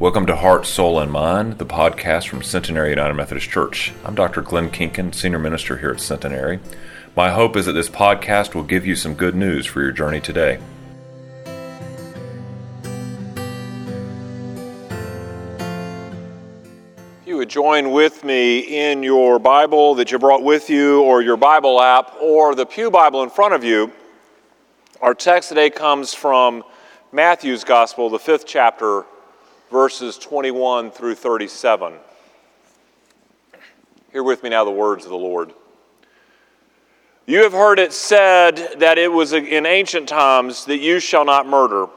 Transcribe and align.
Welcome 0.00 0.26
to 0.26 0.36
Heart, 0.36 0.64
Soul, 0.64 1.00
and 1.00 1.10
Mind, 1.10 1.58
the 1.58 1.66
podcast 1.66 2.28
from 2.28 2.40
Centenary 2.40 2.90
United 2.90 3.14
Methodist 3.14 3.50
Church. 3.50 3.92
I'm 4.04 4.14
Dr. 4.14 4.42
Glenn 4.42 4.70
Kinkin, 4.70 5.12
Senior 5.12 5.40
Minister 5.40 5.78
here 5.78 5.90
at 5.90 5.98
Centenary. 5.98 6.60
My 7.16 7.30
hope 7.30 7.56
is 7.56 7.66
that 7.66 7.72
this 7.72 7.88
podcast 7.88 8.54
will 8.54 8.62
give 8.62 8.86
you 8.86 8.94
some 8.94 9.14
good 9.14 9.34
news 9.34 9.66
for 9.66 9.82
your 9.82 9.90
journey 9.90 10.20
today. 10.20 10.60
If 17.22 17.26
you 17.26 17.36
would 17.36 17.50
join 17.50 17.90
with 17.90 18.22
me 18.22 18.60
in 18.60 19.02
your 19.02 19.40
Bible 19.40 19.96
that 19.96 20.12
you 20.12 20.20
brought 20.20 20.44
with 20.44 20.70
you, 20.70 21.02
or 21.02 21.22
your 21.22 21.36
Bible 21.36 21.82
app, 21.82 22.14
or 22.20 22.54
the 22.54 22.66
Pew 22.66 22.88
Bible 22.88 23.24
in 23.24 23.30
front 23.30 23.52
of 23.52 23.64
you, 23.64 23.90
our 25.00 25.12
text 25.12 25.48
today 25.48 25.70
comes 25.70 26.14
from 26.14 26.62
Matthew's 27.10 27.64
Gospel, 27.64 28.08
the 28.08 28.20
fifth 28.20 28.46
chapter 28.46 29.04
verses 29.70 30.16
21 30.18 30.90
through 30.90 31.14
37. 31.14 31.94
Hear 34.12 34.22
with 34.22 34.42
me 34.42 34.50
now 34.50 34.64
the 34.64 34.70
words 34.70 35.04
of 35.04 35.10
the 35.10 35.16
Lord. 35.16 35.52
You 37.26 37.42
have 37.42 37.52
heard 37.52 37.78
it 37.78 37.92
said 37.92 38.76
that 38.78 38.96
it 38.96 39.12
was 39.12 39.34
in 39.34 39.66
ancient 39.66 40.08
times 40.08 40.64
that 40.64 40.78
you 40.78 40.98
shall 40.98 41.26
not 41.26 41.46
murder. 41.46 41.88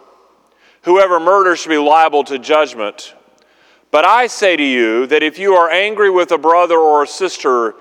Whoever 0.82 1.20
murders 1.20 1.60
shall 1.60 1.70
be 1.70 1.78
liable 1.78 2.26
to 2.26 2.38
judgment. 2.38 3.14
But 3.92 4.04
I 4.04 4.28
say 4.28 4.58
to 4.58 4.64
you 4.64 5.08
that 5.08 5.24
if 5.24 5.40
you 5.40 5.54
are 5.54 5.70
angry 5.70 6.10
with 6.10 6.32
a 6.32 6.38
brother 6.38 6.78
or 6.78 7.04
a 7.04 7.08
sister, 7.08 7.76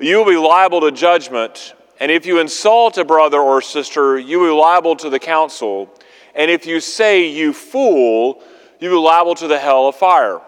you 0.00 0.18
will 0.18 0.24
be 0.24 0.36
liable 0.36 0.80
to 0.80 0.90
judgment. 0.90 1.74
And 2.00 2.10
if 2.10 2.26
you 2.26 2.40
insult 2.40 2.98
a 2.98 3.04
brother 3.04 3.38
or 3.38 3.60
sister, 3.60 4.18
you 4.18 4.40
will 4.40 4.54
be 4.54 4.60
liable 4.60 4.96
to 4.96 5.10
the 5.10 5.18
council. 5.18 5.92
And 6.34 6.50
if 6.50 6.66
you 6.66 6.80
say, 6.80 7.28
You 7.28 7.52
fool, 7.52 8.42
you 8.80 8.90
will 8.90 9.02
liable 9.02 9.34
to 9.36 9.48
the 9.48 9.58
hell 9.58 9.88
of 9.88 9.96
fire. 9.96 10.40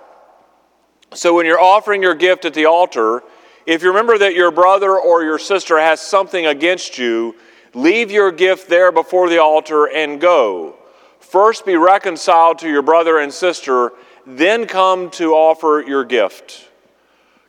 So 1.13 1.35
when 1.35 1.47
you're 1.47 1.61
offering 1.61 2.03
your 2.03 2.15
gift 2.15 2.45
at 2.45 2.55
the 2.55 2.67
altar, 2.67 3.23
if 3.67 3.83
you 3.83 3.89
remember 3.89 4.17
that 4.19 4.35
your 4.35 4.51
brother 4.51 4.99
or 4.99 5.23
your 5.23 5.39
sister 5.39 5.79
has 5.79 6.01
something 6.01 6.47
against 6.47 6.99
you, 6.99 7.35
leave 7.75 8.11
your 8.11 8.31
gift 8.33 8.69
there 8.69 8.93
before 8.93 9.29
the 9.29 9.39
altar 9.39 9.87
and 9.87 10.21
go. 10.21 10.77
First 11.19 11.67
be 11.67 11.77
reconciled 11.77 12.59
to 12.61 12.69
your 12.69 12.83
brother 12.83 13.19
and 13.19 13.33
sister, 13.33 13.93
then 14.27 14.67
come 14.67 15.11
to 15.13 15.33
offer 15.33 15.85
your 15.87 16.05
gift. 16.05 16.69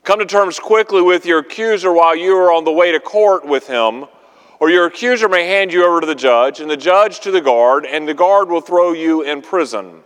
Come 0.03 0.19
to 0.19 0.25
terms 0.25 0.59
quickly 0.59 1.01
with 1.01 1.25
your 1.25 1.39
accuser 1.39 1.93
while 1.93 2.15
you 2.15 2.35
are 2.35 2.51
on 2.51 2.63
the 2.63 2.71
way 2.71 2.91
to 2.91 2.99
court 2.99 3.45
with 3.45 3.67
him, 3.67 4.05
or 4.59 4.69
your 4.69 4.85
accuser 4.85 5.29
may 5.29 5.47
hand 5.47 5.71
you 5.71 5.85
over 5.85 6.01
to 6.01 6.07
the 6.07 6.15
judge, 6.15 6.59
and 6.59 6.69
the 6.69 6.77
judge 6.77 7.19
to 7.21 7.31
the 7.31 7.41
guard, 7.41 7.85
and 7.85 8.07
the 8.07 8.13
guard 8.13 8.49
will 8.49 8.61
throw 8.61 8.93
you 8.93 9.21
in 9.21 9.41
prison. 9.41 10.03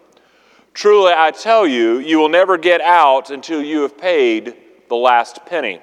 Truly, 0.75 1.13
I 1.15 1.31
tell 1.31 1.65
you, 1.65 1.99
you 1.99 2.19
will 2.19 2.27
never 2.27 2.57
get 2.57 2.81
out 2.81 3.29
until 3.29 3.63
you 3.63 3.83
have 3.83 3.97
paid 3.97 4.55
the 4.89 4.95
last 4.95 5.39
penny. 5.45 5.79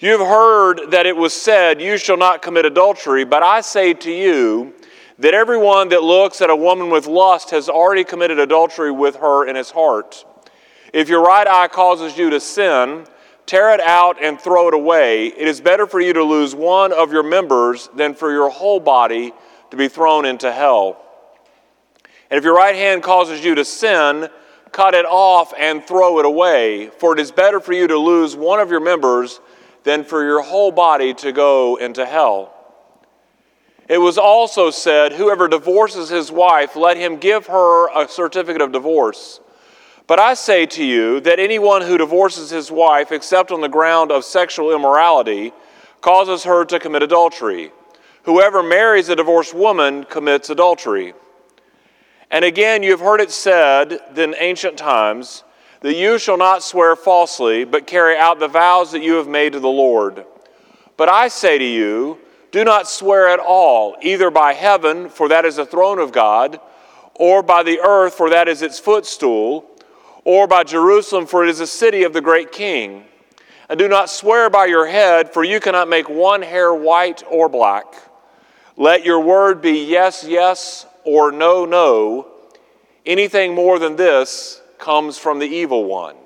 You 0.00 0.18
have 0.18 0.26
heard 0.26 0.90
that 0.90 1.06
it 1.06 1.16
was 1.16 1.32
said, 1.32 1.80
You 1.80 1.98
shall 1.98 2.16
not 2.16 2.42
commit 2.42 2.64
adultery, 2.64 3.24
but 3.24 3.44
I 3.44 3.60
say 3.60 3.94
to 3.94 4.10
you 4.10 4.74
that 5.20 5.34
everyone 5.34 5.90
that 5.90 6.02
looks 6.02 6.40
at 6.40 6.50
a 6.50 6.56
woman 6.56 6.90
with 6.90 7.06
lust 7.06 7.50
has 7.50 7.68
already 7.68 8.02
committed 8.02 8.40
adultery 8.40 8.90
with 8.90 9.14
her 9.14 9.46
in 9.46 9.54
his 9.54 9.70
heart. 9.70 10.24
If 10.92 11.08
your 11.08 11.22
right 11.22 11.46
eye 11.46 11.68
causes 11.68 12.18
you 12.18 12.28
to 12.30 12.40
sin, 12.40 13.06
tear 13.46 13.72
it 13.72 13.80
out 13.80 14.20
and 14.20 14.40
throw 14.40 14.66
it 14.66 14.74
away. 14.74 15.28
It 15.28 15.46
is 15.46 15.60
better 15.60 15.86
for 15.86 16.00
you 16.00 16.12
to 16.14 16.24
lose 16.24 16.56
one 16.56 16.92
of 16.92 17.12
your 17.12 17.22
members 17.22 17.88
than 17.94 18.14
for 18.14 18.32
your 18.32 18.50
whole 18.50 18.80
body 18.80 19.32
to 19.70 19.76
be 19.76 19.86
thrown 19.86 20.24
into 20.24 20.50
hell. 20.50 20.98
And 22.32 22.38
if 22.38 22.44
your 22.44 22.54
right 22.54 22.74
hand 22.74 23.02
causes 23.02 23.44
you 23.44 23.54
to 23.56 23.62
sin, 23.62 24.30
cut 24.72 24.94
it 24.94 25.04
off 25.04 25.52
and 25.58 25.84
throw 25.84 26.18
it 26.18 26.24
away, 26.24 26.88
for 26.96 27.12
it 27.12 27.20
is 27.20 27.30
better 27.30 27.60
for 27.60 27.74
you 27.74 27.86
to 27.88 27.98
lose 27.98 28.34
one 28.34 28.58
of 28.58 28.70
your 28.70 28.80
members 28.80 29.38
than 29.84 30.02
for 30.02 30.24
your 30.24 30.40
whole 30.40 30.72
body 30.72 31.12
to 31.12 31.30
go 31.30 31.76
into 31.76 32.06
hell. 32.06 32.54
It 33.86 33.98
was 33.98 34.16
also 34.16 34.70
said, 34.70 35.12
Whoever 35.12 35.46
divorces 35.46 36.08
his 36.08 36.32
wife, 36.32 36.74
let 36.74 36.96
him 36.96 37.18
give 37.18 37.48
her 37.48 37.90
a 37.94 38.08
certificate 38.08 38.62
of 38.62 38.72
divorce. 38.72 39.40
But 40.06 40.18
I 40.18 40.32
say 40.32 40.64
to 40.64 40.82
you 40.82 41.20
that 41.20 41.38
anyone 41.38 41.82
who 41.82 41.98
divorces 41.98 42.48
his 42.48 42.70
wife, 42.70 43.12
except 43.12 43.52
on 43.52 43.60
the 43.60 43.68
ground 43.68 44.10
of 44.10 44.24
sexual 44.24 44.74
immorality, 44.74 45.52
causes 46.00 46.44
her 46.44 46.64
to 46.64 46.80
commit 46.80 47.02
adultery. 47.02 47.72
Whoever 48.22 48.62
marries 48.62 49.10
a 49.10 49.16
divorced 49.16 49.52
woman 49.52 50.04
commits 50.04 50.48
adultery. 50.48 51.12
And 52.32 52.46
again, 52.46 52.82
you 52.82 52.92
have 52.92 53.00
heard 53.00 53.20
it 53.20 53.30
said 53.30 54.00
in 54.16 54.34
ancient 54.38 54.78
times 54.78 55.44
that 55.82 55.94
you 55.94 56.18
shall 56.18 56.38
not 56.38 56.62
swear 56.62 56.96
falsely, 56.96 57.64
but 57.64 57.86
carry 57.86 58.16
out 58.16 58.38
the 58.38 58.48
vows 58.48 58.92
that 58.92 59.02
you 59.02 59.14
have 59.16 59.28
made 59.28 59.52
to 59.52 59.60
the 59.60 59.68
Lord. 59.68 60.24
But 60.96 61.10
I 61.10 61.28
say 61.28 61.58
to 61.58 61.64
you, 61.64 62.18
do 62.50 62.64
not 62.64 62.88
swear 62.88 63.28
at 63.28 63.38
all, 63.38 63.96
either 64.00 64.30
by 64.30 64.54
heaven, 64.54 65.10
for 65.10 65.28
that 65.28 65.44
is 65.44 65.56
the 65.56 65.66
throne 65.66 65.98
of 65.98 66.10
God, 66.10 66.58
or 67.14 67.42
by 67.42 67.62
the 67.62 67.80
earth, 67.80 68.14
for 68.14 68.30
that 68.30 68.48
is 68.48 68.62
its 68.62 68.78
footstool, 68.78 69.66
or 70.24 70.46
by 70.46 70.64
Jerusalem, 70.64 71.26
for 71.26 71.44
it 71.44 71.50
is 71.50 71.58
the 71.58 71.66
city 71.66 72.02
of 72.02 72.14
the 72.14 72.22
great 72.22 72.50
king. 72.50 73.04
And 73.68 73.78
do 73.78 73.88
not 73.88 74.08
swear 74.08 74.48
by 74.48 74.66
your 74.66 74.86
head, 74.86 75.34
for 75.34 75.44
you 75.44 75.60
cannot 75.60 75.86
make 75.86 76.08
one 76.08 76.40
hair 76.40 76.72
white 76.72 77.22
or 77.30 77.50
black. 77.50 77.94
Let 78.78 79.04
your 79.04 79.20
word 79.20 79.60
be 79.60 79.84
yes, 79.84 80.24
yes, 80.26 80.86
or 81.04 81.32
no, 81.32 81.64
no, 81.64 82.28
anything 83.04 83.54
more 83.54 83.78
than 83.78 83.96
this 83.96 84.60
comes 84.78 85.18
from 85.18 85.38
the 85.38 85.46
evil 85.46 85.84
one. 85.84 86.16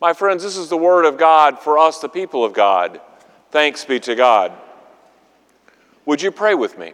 My 0.00 0.12
friends, 0.12 0.42
this 0.42 0.56
is 0.56 0.68
the 0.68 0.76
word 0.76 1.04
of 1.04 1.18
God 1.18 1.58
for 1.58 1.78
us, 1.78 1.98
the 1.98 2.08
people 2.08 2.44
of 2.44 2.52
God. 2.52 3.00
Thanks 3.50 3.84
be 3.84 3.98
to 4.00 4.14
God. 4.14 4.52
Would 6.06 6.22
you 6.22 6.30
pray 6.30 6.54
with 6.54 6.78
me? 6.78 6.92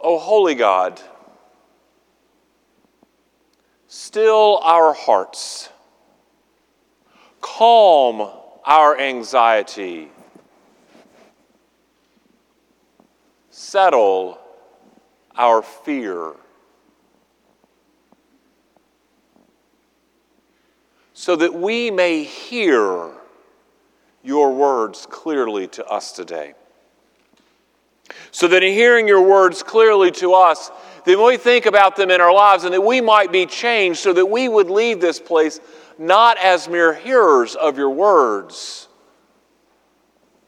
O 0.00 0.18
holy 0.18 0.54
God, 0.54 1.00
still 3.86 4.58
our 4.62 4.94
hearts, 4.94 5.68
calm 7.40 8.30
our 8.64 8.98
anxiety. 8.98 10.10
Settle 13.50 14.38
our 15.36 15.62
fear. 15.62 16.32
So 21.14 21.36
that 21.36 21.52
we 21.52 21.90
may 21.90 22.24
hear 22.24 23.10
your 24.22 24.52
words 24.52 25.06
clearly 25.06 25.66
to 25.68 25.84
us 25.86 26.12
today. 26.12 26.54
So 28.30 28.48
that 28.48 28.62
in 28.62 28.72
hearing 28.72 29.08
your 29.08 29.22
words 29.22 29.62
clearly 29.62 30.10
to 30.12 30.34
us, 30.34 30.70
then 31.04 31.24
we 31.24 31.36
think 31.36 31.66
about 31.66 31.96
them 31.96 32.10
in 32.10 32.20
our 32.20 32.32
lives 32.32 32.64
and 32.64 32.74
that 32.74 32.80
we 32.80 33.00
might 33.00 33.32
be 33.32 33.46
changed 33.46 34.00
so 34.00 34.12
that 34.12 34.26
we 34.26 34.48
would 34.48 34.70
leave 34.70 35.00
this 35.00 35.18
place 35.18 35.60
not 36.00 36.38
as 36.38 36.66
mere 36.66 36.94
hearers 36.94 37.54
of 37.54 37.76
your 37.76 37.90
words, 37.90 38.88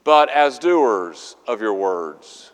but 0.02 0.30
as 0.30 0.58
doers 0.58 1.36
of 1.46 1.60
your 1.60 1.74
words. 1.74 2.50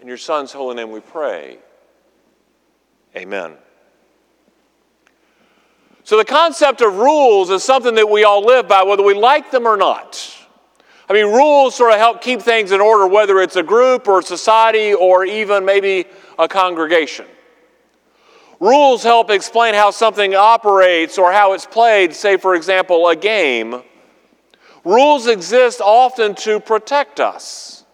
In 0.00 0.06
your 0.06 0.16
Son's 0.16 0.52
holy 0.52 0.76
name 0.76 0.92
we 0.92 1.00
pray. 1.00 1.58
Amen. 3.16 3.54
So, 6.04 6.16
the 6.16 6.24
concept 6.24 6.80
of 6.82 6.98
rules 6.98 7.50
is 7.50 7.64
something 7.64 7.96
that 7.96 8.08
we 8.08 8.22
all 8.22 8.44
live 8.44 8.68
by, 8.68 8.84
whether 8.84 9.02
we 9.02 9.14
like 9.14 9.50
them 9.50 9.66
or 9.66 9.76
not. 9.76 10.32
I 11.10 11.14
mean, 11.14 11.26
rules 11.26 11.74
sort 11.74 11.92
of 11.94 11.98
help 11.98 12.22
keep 12.22 12.40
things 12.40 12.70
in 12.70 12.80
order, 12.80 13.08
whether 13.08 13.40
it's 13.40 13.56
a 13.56 13.62
group 13.62 14.06
or 14.06 14.20
a 14.20 14.22
society 14.22 14.94
or 14.94 15.24
even 15.24 15.64
maybe 15.64 16.04
a 16.38 16.46
congregation. 16.46 17.26
Rules 18.58 19.02
help 19.02 19.30
explain 19.30 19.74
how 19.74 19.90
something 19.90 20.34
operates 20.34 21.18
or 21.18 21.32
how 21.32 21.52
it's 21.52 21.66
played, 21.66 22.14
say, 22.14 22.36
for 22.36 22.54
example, 22.54 23.08
a 23.08 23.16
game. 23.16 23.82
Rules 24.84 25.26
exist 25.26 25.80
often 25.80 26.34
to 26.36 26.60
protect 26.60 27.20
us. 27.20 27.84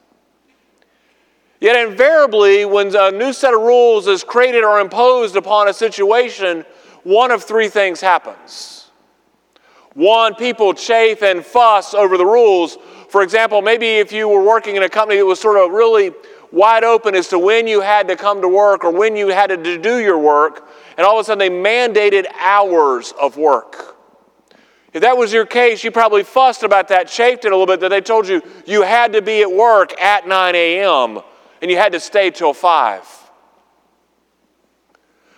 Yet, 1.60 1.88
invariably, 1.88 2.64
when 2.64 2.94
a 2.94 3.10
new 3.10 3.32
set 3.32 3.54
of 3.54 3.60
rules 3.60 4.06
is 4.06 4.24
created 4.24 4.64
or 4.64 4.80
imposed 4.80 5.36
upon 5.36 5.68
a 5.68 5.72
situation, 5.72 6.64
one 7.02 7.30
of 7.30 7.42
three 7.42 7.68
things 7.68 8.00
happens. 8.00 8.90
One, 9.94 10.34
people 10.34 10.74
chafe 10.74 11.22
and 11.22 11.44
fuss 11.44 11.94
over 11.94 12.16
the 12.16 12.26
rules. 12.26 12.78
For 13.08 13.22
example, 13.22 13.62
maybe 13.62 13.86
if 13.86 14.10
you 14.10 14.28
were 14.28 14.42
working 14.42 14.76
in 14.76 14.82
a 14.82 14.88
company 14.88 15.18
that 15.18 15.26
was 15.26 15.38
sort 15.38 15.56
of 15.58 15.70
really 15.70 16.12
wide 16.52 16.84
open 16.84 17.14
as 17.14 17.28
to 17.28 17.38
when 17.38 17.66
you 17.66 17.80
had 17.80 18.06
to 18.08 18.16
come 18.16 18.42
to 18.42 18.48
work 18.48 18.84
or 18.84 18.90
when 18.90 19.16
you 19.16 19.28
had 19.28 19.48
to 19.48 19.78
do 19.78 19.98
your 19.98 20.18
work, 20.18 20.68
and 20.96 21.06
all 21.06 21.18
of 21.18 21.22
a 21.22 21.24
sudden 21.24 21.38
they 21.38 21.50
mandated 21.50 22.26
hours 22.38 23.12
of 23.20 23.36
work. 23.36 23.96
If 24.92 25.00
that 25.00 25.16
was 25.16 25.32
your 25.32 25.46
case, 25.46 25.82
you 25.82 25.90
probably 25.90 26.22
fussed 26.22 26.62
about 26.62 26.88
that, 26.88 27.08
chafed 27.08 27.46
it 27.46 27.48
a 27.52 27.56
little 27.56 27.66
bit, 27.66 27.80
that 27.80 27.88
they 27.88 28.02
told 28.02 28.28
you 28.28 28.42
you 28.66 28.82
had 28.82 29.14
to 29.14 29.22
be 29.22 29.40
at 29.40 29.50
work 29.50 29.98
at 30.00 30.28
9 30.28 30.54
a.m. 30.54 31.20
and 31.62 31.70
you 31.70 31.78
had 31.78 31.92
to 31.92 32.00
stay 32.00 32.30
till 32.30 32.52
5. 32.52 33.20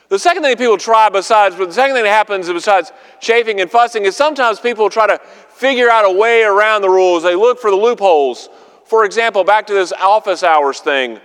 The 0.08 0.18
second 0.18 0.42
thing 0.42 0.56
people 0.56 0.76
try 0.76 1.08
besides, 1.08 1.56
the 1.56 1.72
second 1.72 1.94
thing 1.94 2.04
that 2.04 2.10
happens 2.10 2.48
besides 2.48 2.92
chafing 3.20 3.60
and 3.60 3.70
fussing 3.70 4.04
is 4.04 4.16
sometimes 4.16 4.60
people 4.60 4.90
try 4.90 5.06
to 5.06 5.18
figure 5.48 5.88
out 5.88 6.04
a 6.04 6.10
way 6.10 6.42
around 6.42 6.82
the 6.82 6.90
rules. 6.90 7.22
They 7.22 7.34
look 7.34 7.60
for 7.60 7.70
the 7.70 7.76
loopholes. 7.76 8.48
For 8.84 9.04
example, 9.04 9.44
back 9.44 9.66
to 9.68 9.74
this 9.74 9.92
office 9.92 10.42
hours 10.42 10.80
thing. 10.80 11.20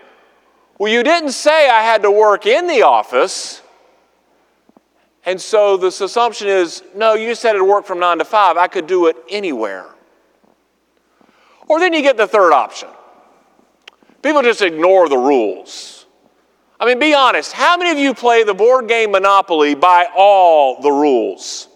Well, 0.77 0.91
you 0.91 1.03
didn't 1.03 1.31
say 1.31 1.69
I 1.69 1.81
had 1.81 2.01
to 2.03 2.11
work 2.11 2.45
in 2.45 2.67
the 2.67 2.83
office. 2.83 3.61
And 5.25 5.39
so 5.39 5.77
this 5.77 5.99
assumption 6.01 6.47
is 6.47 6.83
no, 6.95 7.13
you 7.13 7.35
said 7.35 7.55
it 7.55 7.65
work 7.65 7.85
from 7.85 7.99
9 7.99 8.19
to 8.19 8.25
5. 8.25 8.57
I 8.57 8.67
could 8.67 8.87
do 8.87 9.07
it 9.07 9.17
anywhere. 9.29 9.85
Or 11.67 11.79
then 11.79 11.93
you 11.93 12.01
get 12.01 12.17
the 12.17 12.27
third 12.27 12.53
option. 12.53 12.89
People 14.23 14.41
just 14.41 14.61
ignore 14.61 15.07
the 15.07 15.17
rules. 15.17 16.05
I 16.79 16.85
mean, 16.85 16.97
be 16.97 17.13
honest. 17.13 17.51
How 17.51 17.77
many 17.77 17.91
of 17.91 17.97
you 17.97 18.13
play 18.13 18.43
the 18.43 18.53
board 18.53 18.87
game 18.87 19.11
Monopoly 19.11 19.75
by 19.75 20.07
all 20.15 20.81
the 20.81 20.91
rules? 20.91 21.67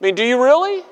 I 0.00 0.04
mean, 0.04 0.14
do 0.16 0.24
you 0.24 0.42
really? 0.42 0.82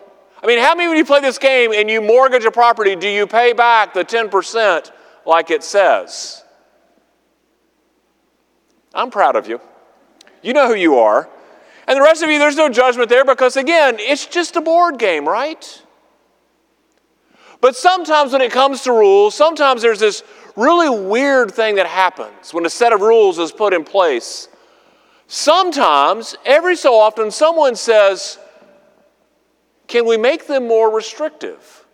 I 0.42 0.46
mean, 0.46 0.58
how 0.58 0.74
many 0.74 0.90
of 0.90 0.96
you 0.96 1.04
play 1.04 1.20
this 1.20 1.38
game 1.38 1.72
and 1.72 1.90
you 1.90 2.00
mortgage 2.00 2.44
a 2.44 2.50
property, 2.50 2.94
do 2.94 3.08
you 3.08 3.26
pay 3.26 3.52
back 3.52 3.92
the 3.92 4.04
10% 4.04 4.90
like 5.26 5.50
it 5.50 5.64
says? 5.64 6.44
I'm 8.94 9.10
proud 9.10 9.36
of 9.36 9.48
you. 9.48 9.60
You 10.42 10.52
know 10.52 10.68
who 10.68 10.74
you 10.74 10.98
are. 10.98 11.28
And 11.86 11.96
the 11.96 12.02
rest 12.02 12.22
of 12.22 12.30
you, 12.30 12.38
there's 12.38 12.56
no 12.56 12.68
judgment 12.68 13.08
there 13.08 13.24
because, 13.24 13.56
again, 13.56 13.96
it's 13.98 14.26
just 14.26 14.56
a 14.56 14.60
board 14.60 14.98
game, 14.98 15.26
right? 15.26 15.82
But 17.60 17.76
sometimes 17.76 18.32
when 18.32 18.42
it 18.42 18.52
comes 18.52 18.82
to 18.82 18.92
rules, 18.92 19.34
sometimes 19.34 19.82
there's 19.82 19.98
this 19.98 20.22
really 20.54 20.88
weird 20.88 21.50
thing 21.50 21.76
that 21.76 21.86
happens 21.86 22.52
when 22.52 22.66
a 22.66 22.70
set 22.70 22.92
of 22.92 23.00
rules 23.00 23.38
is 23.38 23.52
put 23.52 23.72
in 23.72 23.84
place. 23.84 24.48
Sometimes, 25.26 26.36
every 26.44 26.76
so 26.76 26.94
often, 26.94 27.30
someone 27.30 27.74
says, 27.74 28.38
Can 29.88 30.06
we 30.06 30.16
make 30.16 30.46
them 30.46 30.68
more 30.68 30.94
restrictive? 30.94 31.86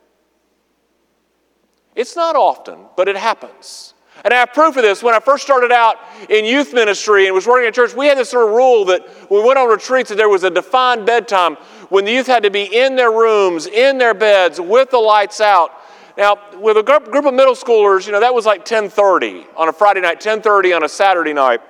It's 1.94 2.16
not 2.16 2.36
often, 2.36 2.80
but 2.96 3.08
it 3.08 3.16
happens. 3.16 3.94
And 4.24 4.32
I 4.34 4.38
have 4.38 4.52
proof 4.52 4.76
of 4.76 4.82
this. 4.82 5.02
When 5.02 5.14
I 5.14 5.20
first 5.20 5.44
started 5.44 5.72
out 5.72 5.96
in 6.28 6.44
youth 6.44 6.72
ministry 6.72 7.26
and 7.26 7.34
was 7.34 7.46
working 7.46 7.66
at 7.68 7.74
church, 7.74 7.94
we 7.94 8.06
had 8.06 8.18
this 8.18 8.30
sort 8.30 8.48
of 8.48 8.54
rule 8.54 8.84
that 8.86 9.06
when 9.30 9.42
we 9.42 9.46
went 9.46 9.58
on 9.58 9.68
retreats 9.68 10.08
that 10.10 10.16
there 10.16 10.28
was 10.28 10.44
a 10.44 10.50
defined 10.50 11.06
bedtime 11.06 11.54
when 11.88 12.04
the 12.04 12.12
youth 12.12 12.26
had 12.26 12.42
to 12.42 12.50
be 12.50 12.64
in 12.64 12.96
their 12.96 13.10
rooms, 13.12 13.66
in 13.66 13.98
their 13.98 14.14
beds, 14.14 14.60
with 14.60 14.90
the 14.90 14.98
lights 14.98 15.40
out. 15.40 15.70
Now, 16.16 16.38
with 16.58 16.76
a 16.76 16.82
group 16.82 17.26
of 17.26 17.34
middle 17.34 17.54
schoolers, 17.54 18.06
you 18.06 18.12
know, 18.12 18.20
that 18.20 18.34
was 18.34 18.46
like 18.46 18.64
10:30 18.64 19.46
on 19.56 19.68
a 19.68 19.72
Friday 19.72 20.00
night, 20.00 20.20
10:30 20.20 20.72
on 20.72 20.84
a 20.84 20.88
Saturday 20.88 21.32
night. 21.32 21.60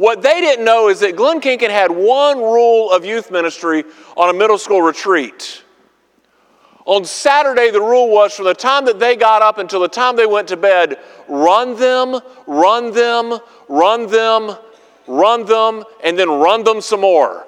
What 0.00 0.22
they 0.22 0.40
didn't 0.40 0.64
know 0.64 0.88
is 0.88 1.00
that 1.00 1.14
Glenn 1.14 1.42
Kinkin 1.42 1.68
had 1.68 1.90
one 1.90 2.38
rule 2.38 2.90
of 2.90 3.04
youth 3.04 3.30
ministry 3.30 3.84
on 4.16 4.30
a 4.30 4.32
middle 4.32 4.56
school 4.56 4.80
retreat. 4.80 5.62
On 6.86 7.04
Saturday, 7.04 7.70
the 7.70 7.82
rule 7.82 8.08
was 8.08 8.34
from 8.34 8.46
the 8.46 8.54
time 8.54 8.86
that 8.86 8.98
they 8.98 9.14
got 9.14 9.42
up 9.42 9.58
until 9.58 9.80
the 9.80 9.88
time 9.88 10.16
they 10.16 10.24
went 10.24 10.48
to 10.48 10.56
bed, 10.56 10.98
run 11.28 11.76
them, 11.76 12.18
run 12.46 12.94
them, 12.94 13.40
run 13.68 14.06
them, 14.06 14.56
run 15.06 15.44
them, 15.44 15.84
and 16.02 16.18
then 16.18 16.30
run 16.30 16.64
them 16.64 16.80
some 16.80 17.02
more. 17.02 17.46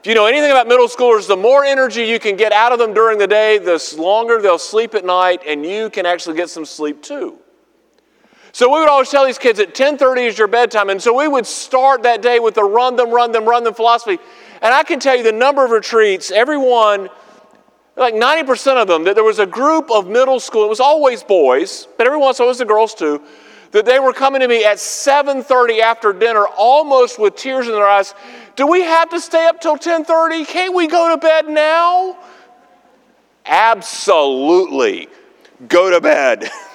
If 0.00 0.06
you 0.06 0.14
know 0.14 0.24
anything 0.24 0.50
about 0.50 0.66
middle 0.66 0.88
schoolers, 0.88 1.28
the 1.28 1.36
more 1.36 1.66
energy 1.66 2.04
you 2.04 2.18
can 2.18 2.34
get 2.34 2.50
out 2.50 2.72
of 2.72 2.78
them 2.78 2.94
during 2.94 3.18
the 3.18 3.26
day, 3.26 3.58
the 3.58 3.94
longer 3.98 4.40
they'll 4.40 4.56
sleep 4.56 4.94
at 4.94 5.04
night, 5.04 5.42
and 5.46 5.66
you 5.66 5.90
can 5.90 6.06
actually 6.06 6.38
get 6.38 6.48
some 6.48 6.64
sleep 6.64 7.02
too. 7.02 7.39
So 8.52 8.72
we 8.72 8.80
would 8.80 8.88
always 8.88 9.08
tell 9.08 9.24
these 9.24 9.38
kids 9.38 9.60
at 9.60 9.74
10:30 9.74 10.26
is 10.26 10.38
your 10.38 10.48
bedtime, 10.48 10.90
and 10.90 11.00
so 11.02 11.14
we 11.14 11.28
would 11.28 11.46
start 11.46 12.02
that 12.02 12.22
day 12.22 12.38
with 12.40 12.54
the 12.54 12.64
run 12.64 12.96
them, 12.96 13.10
run 13.10 13.32
them, 13.32 13.44
run 13.44 13.64
them 13.64 13.74
philosophy. 13.74 14.18
And 14.62 14.74
I 14.74 14.82
can 14.82 14.98
tell 15.00 15.16
you 15.16 15.22
the 15.22 15.32
number 15.32 15.64
of 15.64 15.70
retreats, 15.70 16.30
everyone, 16.30 17.08
like 17.96 18.14
90% 18.14 18.76
of 18.76 18.88
them, 18.88 19.04
that 19.04 19.14
there 19.14 19.24
was 19.24 19.38
a 19.38 19.46
group 19.46 19.90
of 19.90 20.06
middle 20.06 20.40
school. 20.40 20.64
It 20.64 20.68
was 20.68 20.80
always 20.80 21.22
boys, 21.22 21.86
but 21.96 22.06
every 22.06 22.18
once 22.18 22.38
in 22.38 22.42
a 22.42 22.44
while 22.44 22.48
it 22.48 22.52
was 22.52 22.58
the 22.58 22.64
girls 22.64 22.94
too 22.94 23.22
that 23.72 23.86
they 23.86 24.00
were 24.00 24.12
coming 24.12 24.40
to 24.40 24.48
me 24.48 24.64
at 24.64 24.78
7:30 24.78 25.80
after 25.80 26.12
dinner 26.12 26.46
almost 26.46 27.18
with 27.18 27.36
tears 27.36 27.66
in 27.66 27.72
their 27.72 27.86
eyes. 27.86 28.14
Do 28.56 28.66
we 28.66 28.82
have 28.82 29.10
to 29.10 29.20
stay 29.20 29.46
up 29.46 29.60
till 29.60 29.76
10:30 29.76 30.44
can't 30.44 30.74
we 30.74 30.86
go 30.86 31.10
to 31.10 31.16
bed 31.16 31.48
now? 31.48 32.16
Absolutely. 33.46 35.08
Go 35.68 35.90
to 35.90 36.00
bed 36.00 36.50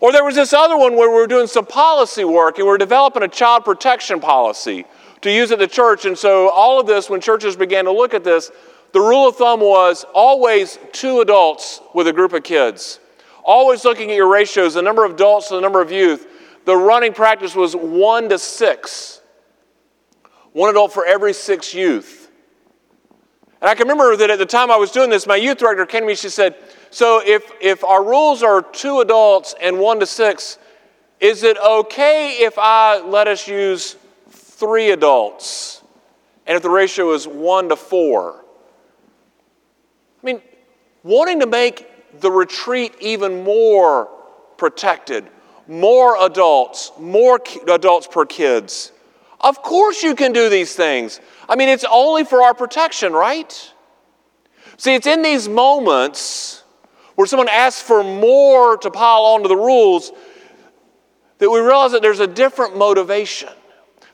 or 0.00 0.12
there 0.12 0.24
was 0.24 0.34
this 0.34 0.52
other 0.52 0.76
one 0.76 0.96
where 0.96 1.08
we 1.08 1.16
were 1.16 1.26
doing 1.26 1.46
some 1.46 1.66
policy 1.66 2.24
work 2.24 2.58
and 2.58 2.66
we 2.66 2.70
were 2.70 2.78
developing 2.78 3.22
a 3.22 3.28
child 3.28 3.64
protection 3.64 4.20
policy 4.20 4.84
to 5.22 5.30
use 5.30 5.50
at 5.52 5.58
the 5.58 5.66
church 5.66 6.04
and 6.04 6.16
so 6.16 6.50
all 6.50 6.80
of 6.80 6.86
this 6.86 7.10
when 7.10 7.20
churches 7.20 7.56
began 7.56 7.84
to 7.84 7.92
look 7.92 8.14
at 8.14 8.24
this 8.24 8.50
the 8.92 9.00
rule 9.00 9.28
of 9.28 9.36
thumb 9.36 9.60
was 9.60 10.04
always 10.14 10.78
two 10.92 11.20
adults 11.20 11.80
with 11.94 12.06
a 12.06 12.12
group 12.12 12.32
of 12.32 12.42
kids 12.42 13.00
always 13.46 13.84
looking 13.84 14.10
at 14.10 14.16
your 14.16 14.28
ratios, 14.28 14.74
the 14.74 14.82
number 14.82 15.04
of 15.04 15.12
adults 15.12 15.48
to 15.48 15.54
the 15.54 15.60
number 15.60 15.80
of 15.80 15.90
youth, 15.90 16.26
the 16.66 16.76
running 16.76 17.14
practice 17.14 17.54
was 17.54 17.74
one 17.74 18.28
to 18.28 18.38
six. 18.38 19.22
One 20.52 20.68
adult 20.68 20.92
for 20.92 21.06
every 21.06 21.32
six 21.32 21.72
youth. 21.72 22.30
And 23.60 23.70
I 23.70 23.74
can 23.74 23.88
remember 23.88 24.16
that 24.16 24.30
at 24.30 24.38
the 24.38 24.46
time 24.46 24.70
I 24.70 24.76
was 24.76 24.90
doing 24.90 25.08
this, 25.08 25.26
my 25.26 25.36
youth 25.36 25.58
director 25.58 25.86
came 25.86 26.02
to 26.02 26.06
me, 26.08 26.14
she 26.14 26.28
said, 26.28 26.56
So 26.96 27.20
if, 27.22 27.52
if 27.60 27.84
our 27.84 28.02
rules 28.02 28.42
are 28.42 28.62
two 28.62 29.00
adults 29.00 29.54
and 29.60 29.78
one 29.78 30.00
to 30.00 30.06
six, 30.06 30.56
is 31.20 31.42
it 31.42 31.58
okay 31.58 32.38
if 32.38 32.54
I 32.56 33.02
let 33.02 33.28
us 33.28 33.46
use 33.46 33.96
three 34.30 34.88
adults? 34.88 35.82
And 36.46 36.56
if 36.56 36.62
the 36.62 36.70
ratio 36.70 37.12
is 37.12 37.28
one 37.28 37.68
to 37.68 37.76
four? 37.76 38.42
I 40.22 40.26
mean, 40.26 40.40
wanting 41.02 41.40
to 41.40 41.46
make 41.46 41.86
the 42.20 42.30
retreat 42.30 42.94
even 43.00 43.44
more 43.44 44.08
protected, 44.56 45.26
more 45.68 46.16
adults, 46.24 46.92
more 46.98 47.38
adults 47.68 48.06
per 48.06 48.24
kids. 48.24 48.90
Of 49.42 49.60
course, 49.60 50.02
you 50.02 50.14
can 50.14 50.32
do 50.32 50.48
these 50.48 50.74
things. 50.74 51.20
I 51.46 51.56
mean, 51.56 51.68
it's 51.68 51.84
only 51.92 52.24
for 52.24 52.40
our 52.42 52.54
protection, 52.54 53.12
right? 53.12 53.52
See, 54.78 54.94
it's 54.94 55.06
in 55.06 55.20
these 55.20 55.46
moments 55.46 56.62
where 57.16 57.26
someone 57.26 57.48
asks 57.48 57.82
for 57.82 58.04
more 58.04 58.76
to 58.78 58.90
pile 58.90 59.22
onto 59.22 59.48
the 59.48 59.56
rules 59.56 60.12
that 61.38 61.50
we 61.50 61.58
realize 61.58 61.92
that 61.92 62.02
there's 62.02 62.20
a 62.20 62.26
different 62.26 62.76
motivation. 62.76 63.50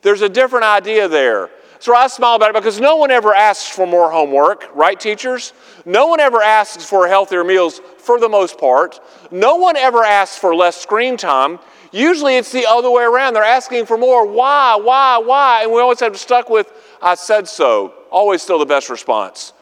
There's 0.00 0.22
a 0.22 0.28
different 0.28 0.64
idea 0.64 1.06
there. 1.06 1.50
So 1.78 1.96
I 1.96 2.06
smile 2.06 2.36
about 2.36 2.50
it 2.50 2.54
because 2.54 2.80
no 2.80 2.94
one 2.94 3.10
ever 3.10 3.34
asks 3.34 3.68
for 3.68 3.88
more 3.88 4.10
homework, 4.10 4.68
right, 4.72 4.98
teachers? 4.98 5.52
No 5.84 6.06
one 6.06 6.20
ever 6.20 6.40
asks 6.40 6.84
for 6.84 7.08
healthier 7.08 7.42
meals 7.42 7.80
for 7.98 8.20
the 8.20 8.28
most 8.28 8.56
part. 8.56 9.00
No 9.32 9.56
one 9.56 9.76
ever 9.76 10.04
asks 10.04 10.38
for 10.38 10.54
less 10.54 10.76
screen 10.76 11.16
time. 11.16 11.58
Usually 11.90 12.36
it's 12.36 12.52
the 12.52 12.66
other 12.66 12.88
way 12.88 13.02
around. 13.02 13.34
They're 13.34 13.42
asking 13.42 13.86
for 13.86 13.98
more. 13.98 14.26
Why, 14.26 14.76
why, 14.76 15.18
why? 15.18 15.62
And 15.64 15.72
we 15.72 15.80
always 15.80 15.98
have 16.00 16.16
stuck 16.16 16.48
with, 16.48 16.72
I 17.02 17.16
said 17.16 17.48
so. 17.48 17.94
Always 18.12 18.42
still 18.42 18.60
the 18.60 18.66
best 18.66 18.88
response. 18.88 19.52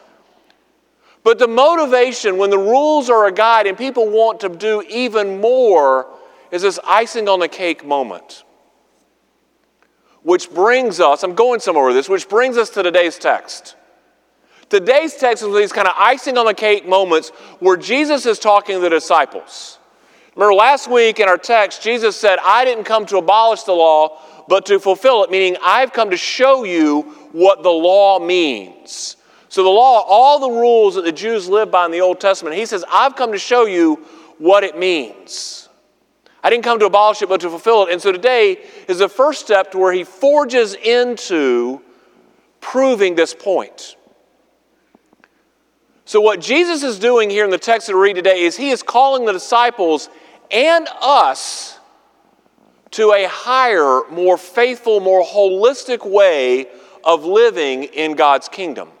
But 1.23 1.37
the 1.37 1.47
motivation, 1.47 2.37
when 2.37 2.49
the 2.49 2.57
rules 2.57 3.09
are 3.09 3.27
a 3.27 3.31
guide 3.31 3.67
and 3.67 3.77
people 3.77 4.09
want 4.09 4.39
to 4.39 4.49
do 4.49 4.83
even 4.89 5.39
more, 5.39 6.07
is 6.51 6.63
this 6.63 6.79
icing 6.83 7.29
on 7.29 7.39
the 7.39 7.47
cake 7.47 7.85
moment. 7.85 8.43
Which 10.23 10.51
brings 10.51 10.99
us, 10.99 11.23
I'm 11.23 11.35
going 11.35 11.59
somewhere 11.59 11.85
with 11.85 11.95
this, 11.95 12.09
which 12.09 12.27
brings 12.27 12.57
us 12.57 12.69
to 12.71 12.83
today's 12.83 13.17
text. 13.17 13.75
Today's 14.69 15.15
text 15.15 15.43
is 15.43 15.53
these 15.53 15.73
kind 15.73 15.87
of 15.87 15.93
icing 15.97 16.37
on 16.37 16.45
the 16.45 16.53
cake 16.53 16.87
moments 16.87 17.29
where 17.59 17.75
Jesus 17.75 18.25
is 18.25 18.39
talking 18.39 18.75
to 18.75 18.81
the 18.81 18.89
disciples. 18.89 19.79
Remember 20.35 20.53
last 20.53 20.89
week 20.89 21.19
in 21.19 21.27
our 21.27 21.37
text, 21.37 21.83
Jesus 21.83 22.15
said, 22.15 22.39
I 22.41 22.63
didn't 22.63 22.85
come 22.85 23.05
to 23.07 23.17
abolish 23.17 23.63
the 23.63 23.73
law, 23.73 24.21
but 24.47 24.65
to 24.67 24.79
fulfill 24.79 25.23
it, 25.23 25.29
meaning 25.29 25.57
I've 25.61 25.91
come 25.91 26.11
to 26.11 26.17
show 26.17 26.63
you 26.63 27.01
what 27.31 27.63
the 27.63 27.69
law 27.69 28.17
means. 28.19 29.17
So, 29.51 29.63
the 29.63 29.69
law, 29.69 30.05
all 30.07 30.39
the 30.39 30.49
rules 30.49 30.95
that 30.95 31.03
the 31.03 31.11
Jews 31.11 31.49
lived 31.49 31.73
by 31.73 31.83
in 31.83 31.91
the 31.91 31.99
Old 31.99 32.21
Testament, 32.21 32.55
he 32.55 32.65
says, 32.65 32.85
I've 32.89 33.17
come 33.17 33.33
to 33.33 33.37
show 33.37 33.65
you 33.65 33.95
what 34.37 34.63
it 34.63 34.79
means. 34.79 35.67
I 36.41 36.49
didn't 36.49 36.63
come 36.63 36.79
to 36.79 36.85
abolish 36.85 37.21
it, 37.21 37.27
but 37.27 37.41
to 37.41 37.49
fulfill 37.49 37.85
it. 37.85 37.91
And 37.91 38.01
so 38.01 38.13
today 38.13 38.63
is 38.87 38.99
the 38.99 39.09
first 39.09 39.41
step 39.41 39.73
to 39.73 39.77
where 39.77 39.91
he 39.91 40.05
forges 40.05 40.75
into 40.75 41.81
proving 42.61 43.15
this 43.15 43.33
point. 43.33 43.97
So, 46.05 46.21
what 46.21 46.39
Jesus 46.39 46.81
is 46.81 46.97
doing 46.97 47.29
here 47.29 47.43
in 47.43 47.51
the 47.51 47.57
text 47.57 47.87
that 47.87 47.95
we 47.97 48.03
read 48.03 48.15
today 48.15 48.43
is 48.43 48.55
he 48.55 48.69
is 48.69 48.81
calling 48.81 49.25
the 49.25 49.33
disciples 49.33 50.07
and 50.49 50.87
us 51.01 51.77
to 52.91 53.11
a 53.11 53.27
higher, 53.27 54.03
more 54.09 54.37
faithful, 54.37 55.01
more 55.01 55.25
holistic 55.25 56.09
way 56.09 56.67
of 57.03 57.25
living 57.25 57.83
in 57.83 58.13
God's 58.13 58.47
kingdom. 58.47 58.91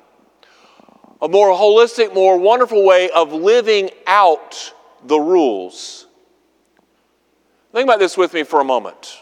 A 1.21 1.29
more 1.29 1.49
holistic, 1.49 2.13
more 2.13 2.37
wonderful 2.37 2.83
way 2.83 3.09
of 3.11 3.31
living 3.31 3.91
out 4.07 4.73
the 5.05 5.19
rules. 5.19 6.07
Think 7.71 7.85
about 7.85 7.99
this 7.99 8.17
with 8.17 8.33
me 8.33 8.43
for 8.43 8.59
a 8.59 8.63
moment. 8.63 9.17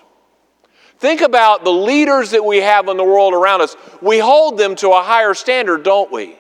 Think 0.98 1.22
about 1.22 1.64
the 1.64 1.72
leaders 1.72 2.32
that 2.32 2.44
we 2.44 2.58
have 2.58 2.88
in 2.88 2.98
the 2.98 3.04
world 3.04 3.34
around 3.34 3.62
us. 3.62 3.76
We 4.02 4.20
hold 4.20 4.58
them 4.58 4.76
to 4.78 4.90
a 4.90 5.02
higher 5.02 5.34
standard, 5.34 5.84
don't 5.84 6.12
we? 6.12 6.38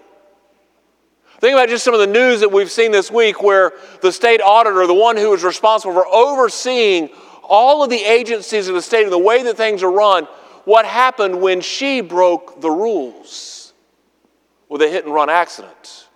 Think 1.40 1.54
about 1.54 1.70
just 1.70 1.86
some 1.86 1.94
of 1.94 2.02
the 2.02 2.08
news 2.08 2.42
that 2.42 2.52
we've 2.52 2.72
seen 2.72 2.92
this 2.92 3.10
week 3.10 3.42
where 3.42 3.74
the 4.02 4.12
state 4.12 4.42
auditor, 4.42 4.86
the 4.88 4.94
one 4.94 5.16
who 5.16 5.34
is 5.34 5.44
responsible 5.44 5.94
for 5.94 6.08
overseeing 6.08 7.10
all 7.44 7.84
of 7.84 7.90
the 7.90 8.04
agencies 8.04 8.68
of 8.68 8.76
the 8.76 8.82
state 8.82 9.04
and 9.04 9.12
the 9.12 9.18
way 9.18 9.44
that 9.44 9.56
things 9.56 9.82
are 9.82 9.92
run, 9.92 10.26
what 10.66 10.86
happened 10.86 11.42
when 11.42 11.62
she 11.62 12.02
broke 12.02 12.60
the 12.60 12.70
rules 12.70 13.59
with 14.70 14.82
a 14.82 14.88
hit 14.88 15.04
and 15.04 15.14
run 15.14 15.30
accident. 15.30 16.08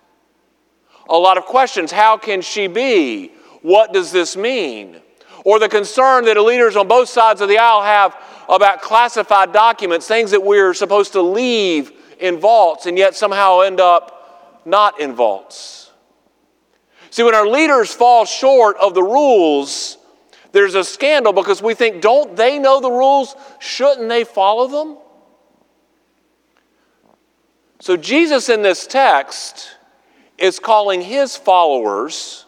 A 1.08 1.18
lot 1.18 1.36
of 1.36 1.44
questions. 1.44 1.92
How 1.92 2.16
can 2.16 2.40
she 2.40 2.66
be? 2.66 3.32
What 3.60 3.92
does 3.92 4.12
this 4.12 4.36
mean? 4.36 5.00
Or 5.44 5.58
the 5.58 5.68
concern 5.68 6.24
that 6.24 6.40
leaders 6.40 6.76
on 6.76 6.88
both 6.88 7.08
sides 7.08 7.40
of 7.40 7.48
the 7.48 7.58
aisle 7.58 7.82
have 7.82 8.16
about 8.48 8.80
classified 8.80 9.52
documents, 9.52 10.06
things 10.06 10.30
that 10.30 10.42
we're 10.42 10.72
supposed 10.72 11.12
to 11.12 11.22
leave 11.22 11.92
in 12.18 12.38
vaults 12.38 12.86
and 12.86 12.96
yet 12.96 13.14
somehow 13.14 13.60
end 13.60 13.80
up 13.80 14.62
not 14.64 15.00
in 15.00 15.14
vaults. 15.14 15.90
See, 17.10 17.22
when 17.22 17.34
our 17.34 17.46
leaders 17.46 17.92
fall 17.92 18.24
short 18.24 18.76
of 18.78 18.94
the 18.94 19.02
rules, 19.02 19.98
there's 20.52 20.74
a 20.74 20.84
scandal 20.84 21.32
because 21.32 21.62
we 21.62 21.74
think, 21.74 22.00
don't 22.00 22.36
they 22.36 22.58
know 22.58 22.80
the 22.80 22.90
rules? 22.90 23.36
Shouldn't 23.58 24.08
they 24.08 24.24
follow 24.24 24.66
them? 24.68 24.98
So, 27.84 27.98
Jesus 27.98 28.48
in 28.48 28.62
this 28.62 28.86
text 28.86 29.76
is 30.38 30.58
calling 30.58 31.02
his 31.02 31.36
followers 31.36 32.46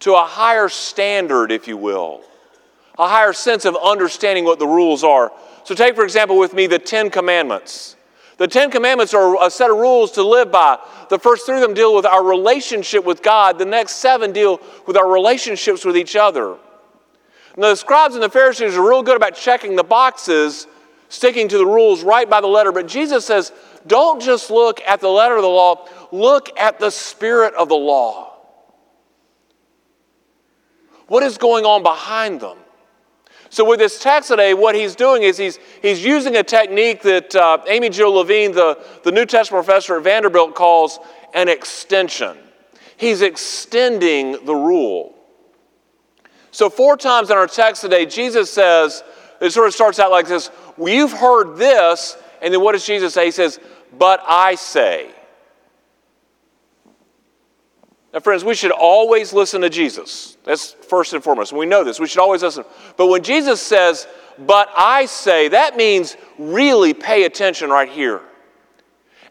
to 0.00 0.14
a 0.14 0.24
higher 0.24 0.68
standard, 0.68 1.52
if 1.52 1.68
you 1.68 1.76
will 1.76 2.24
a 2.98 3.06
higher 3.06 3.32
sense 3.32 3.64
of 3.64 3.76
understanding 3.76 4.44
what 4.44 4.58
the 4.58 4.66
rules 4.66 5.04
are. 5.04 5.30
So, 5.62 5.76
take 5.76 5.94
for 5.94 6.02
example 6.02 6.40
with 6.40 6.54
me 6.54 6.66
the 6.66 6.80
Ten 6.80 7.08
Commandments. 7.08 7.94
The 8.38 8.48
Ten 8.48 8.68
Commandments 8.68 9.14
are 9.14 9.46
a 9.46 9.48
set 9.48 9.70
of 9.70 9.76
rules 9.76 10.10
to 10.12 10.24
live 10.24 10.50
by. 10.50 10.76
The 11.08 11.20
first 11.20 11.46
three 11.46 11.54
of 11.54 11.62
them 11.62 11.74
deal 11.74 11.94
with 11.94 12.04
our 12.04 12.24
relationship 12.24 13.04
with 13.04 13.22
God, 13.22 13.60
the 13.60 13.64
next 13.64 13.98
seven 13.98 14.32
deal 14.32 14.60
with 14.88 14.96
our 14.96 15.08
relationships 15.08 15.84
with 15.84 15.96
each 15.96 16.16
other. 16.16 16.56
Now, 17.56 17.68
the 17.68 17.76
scribes 17.76 18.14
and 18.14 18.24
the 18.24 18.28
Pharisees 18.28 18.74
are 18.74 18.88
real 18.88 19.04
good 19.04 19.16
about 19.16 19.36
checking 19.36 19.76
the 19.76 19.84
boxes, 19.84 20.66
sticking 21.10 21.46
to 21.46 21.58
the 21.58 21.66
rules 21.66 22.02
right 22.02 22.28
by 22.28 22.40
the 22.40 22.48
letter. 22.48 22.72
But 22.72 22.88
Jesus 22.88 23.24
says, 23.24 23.52
don't 23.86 24.20
just 24.20 24.50
look 24.50 24.80
at 24.82 25.00
the 25.00 25.08
letter 25.08 25.36
of 25.36 25.42
the 25.42 25.48
law, 25.48 25.86
look 26.10 26.48
at 26.58 26.78
the 26.78 26.90
spirit 26.90 27.54
of 27.54 27.68
the 27.68 27.74
law. 27.74 28.32
What 31.08 31.22
is 31.22 31.38
going 31.38 31.64
on 31.64 31.82
behind 31.82 32.40
them? 32.40 32.58
So, 33.50 33.66
with 33.66 33.80
this 33.80 34.00
text 34.00 34.30
today, 34.30 34.54
what 34.54 34.74
he's 34.74 34.96
doing 34.96 35.24
is 35.24 35.36
he's, 35.36 35.58
he's 35.82 36.02
using 36.02 36.36
a 36.36 36.42
technique 36.42 37.02
that 37.02 37.34
uh, 37.34 37.58
Amy-Jill 37.66 38.10
Levine, 38.10 38.52
the, 38.52 38.82
the 39.04 39.12
New 39.12 39.26
Testament 39.26 39.66
professor 39.66 39.98
at 39.98 40.04
Vanderbilt, 40.04 40.54
calls 40.54 40.98
an 41.34 41.50
extension. 41.50 42.38
He's 42.96 43.20
extending 43.20 44.46
the 44.46 44.54
rule. 44.54 45.14
So, 46.50 46.70
four 46.70 46.96
times 46.96 47.30
in 47.30 47.36
our 47.36 47.46
text 47.46 47.82
today, 47.82 48.06
Jesus 48.06 48.50
says, 48.50 49.02
it 49.42 49.50
sort 49.50 49.66
of 49.66 49.74
starts 49.74 49.98
out 49.98 50.10
like 50.10 50.28
this 50.28 50.50
You've 50.82 51.12
heard 51.12 51.56
this, 51.56 52.16
and 52.40 52.54
then 52.54 52.62
what 52.62 52.72
does 52.72 52.86
Jesus 52.86 53.12
say? 53.12 53.26
He 53.26 53.30
says, 53.32 53.60
But 53.98 54.22
I 54.26 54.54
say. 54.54 55.10
Now, 58.12 58.20
friends, 58.20 58.44
we 58.44 58.54
should 58.54 58.72
always 58.72 59.32
listen 59.32 59.62
to 59.62 59.70
Jesus. 59.70 60.36
That's 60.44 60.72
first 60.72 61.14
and 61.14 61.24
foremost. 61.24 61.52
We 61.52 61.64
know 61.64 61.82
this. 61.82 61.98
We 61.98 62.06
should 62.06 62.20
always 62.20 62.42
listen. 62.42 62.64
But 62.96 63.06
when 63.06 63.22
Jesus 63.22 63.60
says, 63.60 64.06
but 64.38 64.68
I 64.76 65.06
say, 65.06 65.48
that 65.48 65.76
means 65.76 66.16
really 66.38 66.92
pay 66.92 67.24
attention 67.24 67.70
right 67.70 67.88
here. 67.88 68.20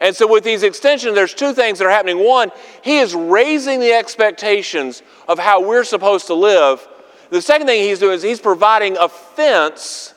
And 0.00 0.16
so, 0.16 0.26
with 0.26 0.42
these 0.42 0.64
extensions, 0.64 1.14
there's 1.14 1.32
two 1.32 1.54
things 1.54 1.78
that 1.78 1.86
are 1.86 1.90
happening. 1.90 2.18
One, 2.18 2.50
he 2.82 2.98
is 2.98 3.14
raising 3.14 3.78
the 3.78 3.92
expectations 3.92 5.00
of 5.28 5.38
how 5.38 5.64
we're 5.64 5.84
supposed 5.84 6.26
to 6.26 6.34
live. 6.34 6.86
The 7.30 7.40
second 7.40 7.68
thing 7.68 7.82
he's 7.82 8.00
doing 8.00 8.14
is 8.14 8.22
he's 8.22 8.40
providing 8.40 8.96
a 8.96 9.08
fence 9.08 10.12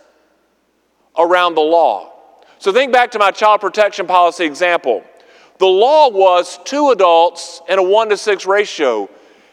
around 1.15 1.53
the 1.53 1.61
law. 1.61 2.14
So, 2.57 2.71
think 2.71 2.91
back 2.91 3.11
to 3.11 3.19
my 3.19 3.31
child 3.31 3.61
protection 3.61 4.07
policy 4.07 4.45
example. 4.45 5.03
The 5.57 5.65
law 5.65 6.09
was 6.09 6.59
two 6.65 6.91
adults 6.91 7.61
and 7.69 7.79
a 7.79 7.83
one 7.83 8.09
to 8.09 8.17
six 8.17 8.45
ratio. 8.45 9.09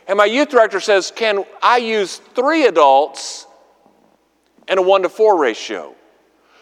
And 0.09 0.19
my 0.19 0.25
youth 0.25 0.49
director 0.49 0.81
says, 0.81 1.13
Can 1.15 1.45
I 1.63 1.77
use 1.79 2.17
three 2.35 2.67
adults 2.67 3.47
and 4.67 4.79
a 4.79 4.83
one 4.83 5.03
to 5.03 5.09
four 5.09 5.41
ratio? 5.41 5.95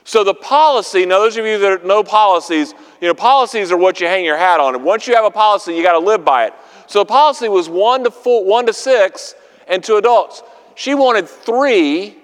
So 0.04 0.25
the 0.25 0.35
policy, 0.35 1.06
now 1.06 1.20
those 1.20 1.37
of 1.37 1.47
you 1.47 1.59
that 1.59 1.87
know 1.87 2.02
policies, 2.02 2.75
you 3.00 3.09
know, 3.09 3.14
policies 3.14 3.70
are 3.70 3.76
what 3.76 4.00
you 4.00 4.09
hang 4.09 4.25
your 4.25 4.37
hat 4.37 4.61
on. 4.61 4.82
Once 4.82 5.06
you 5.06 5.14
have 5.14 5.25
a 5.25 5.30
policy, 5.30 5.75
you 5.75 5.82
got 5.82 5.92
to 5.92 5.99
live 5.99 6.25
by 6.25 6.47
it. 6.47 6.54
So 6.87 6.99
the 7.00 7.06
policy 7.06 7.49
was 7.49 7.68
one 7.68 8.04
to 8.04 8.11
four, 8.11 8.44
one 8.44 8.66
to 8.66 8.73
six 8.73 9.35
and 9.68 9.85
two 9.85 9.97
adults. 9.97 10.42
She 10.75 10.94
wanted 10.94 11.28
three 11.28 12.16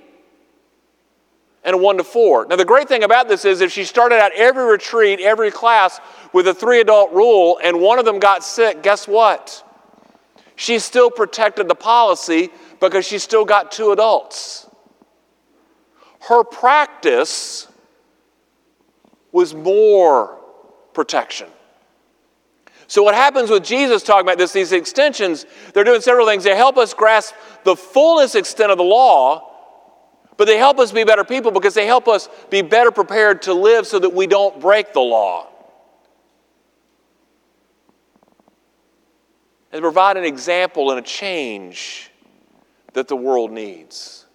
and 1.66 1.80
one 1.80 1.96
to 1.96 2.04
four. 2.04 2.46
Now, 2.46 2.54
the 2.54 2.64
great 2.64 2.88
thing 2.88 3.02
about 3.02 3.28
this 3.28 3.44
is 3.44 3.61
if 3.61 3.73
she 3.73 3.85
started 3.85 4.20
out 4.20 4.30
every 4.37 4.64
retreat, 4.64 5.20
every 5.20 5.50
class 5.50 6.00
with 6.32 6.46
a 6.46 6.54
three 6.54 6.80
adult 6.80 7.12
rule, 7.12 7.58
and 7.62 7.80
one 7.80 7.99
of 7.99 8.04
them 8.04 8.20
got 8.20 8.44
sick, 8.44 8.85
guess 8.85 9.08
what? 9.08 9.64
She 10.54 10.78
still 10.78 11.11
protected 11.11 11.68
the 11.68 11.75
policy 11.75 12.50
because 12.80 13.04
she 13.04 13.18
still 13.18 13.44
got 13.44 13.73
two 13.73 13.90
adults. 13.90 14.70
Her 16.20 16.44
practice 16.44 17.66
was 19.32 19.52
more 19.52 20.38
protection. 20.94 21.49
So, 22.87 23.02
what 23.02 23.16
happens 23.16 23.50
with 23.50 23.64
Jesus 23.64 24.04
talking 24.04 24.25
about 24.25 24.38
this, 24.38 24.52
these 24.52 24.70
extensions, 24.70 25.44
they're 25.75 25.85
doing 25.85 26.00
several 26.00 26.26
things. 26.26 26.44
They 26.44 26.54
help 26.54 26.78
us 26.78 26.94
grasp 26.94 27.35
the 27.64 27.75
fullness 27.75 28.37
extent 28.37 28.70
of 28.70 28.78
the 28.78 28.85
law, 28.85 29.56
but 30.37 30.47
they 30.47 30.59
help 30.59 30.78
us 30.78 30.93
be 30.93 31.05
better 31.05 31.25
people 31.25 31.50
because 31.50 31.75
they 31.75 31.87
help 31.87 32.09
us 32.09 32.28
be 32.50 32.62
better 32.62 32.90
prepared 32.90 33.43
to 33.43 33.55
live 33.55 33.87
so 33.87 33.99
that 33.99 34.12
we 34.12 34.26
don't 34.26 34.61
break 34.61 34.93
the 34.93 35.00
law. 35.00 35.49
And 39.73 39.83
provide 39.83 40.16
an 40.16 40.25
example 40.25 40.90
and 40.90 40.99
a 40.99 41.02
change 41.02 42.11
that 42.93 43.09
the 43.09 43.16
world 43.16 43.50
needs. 43.50 44.26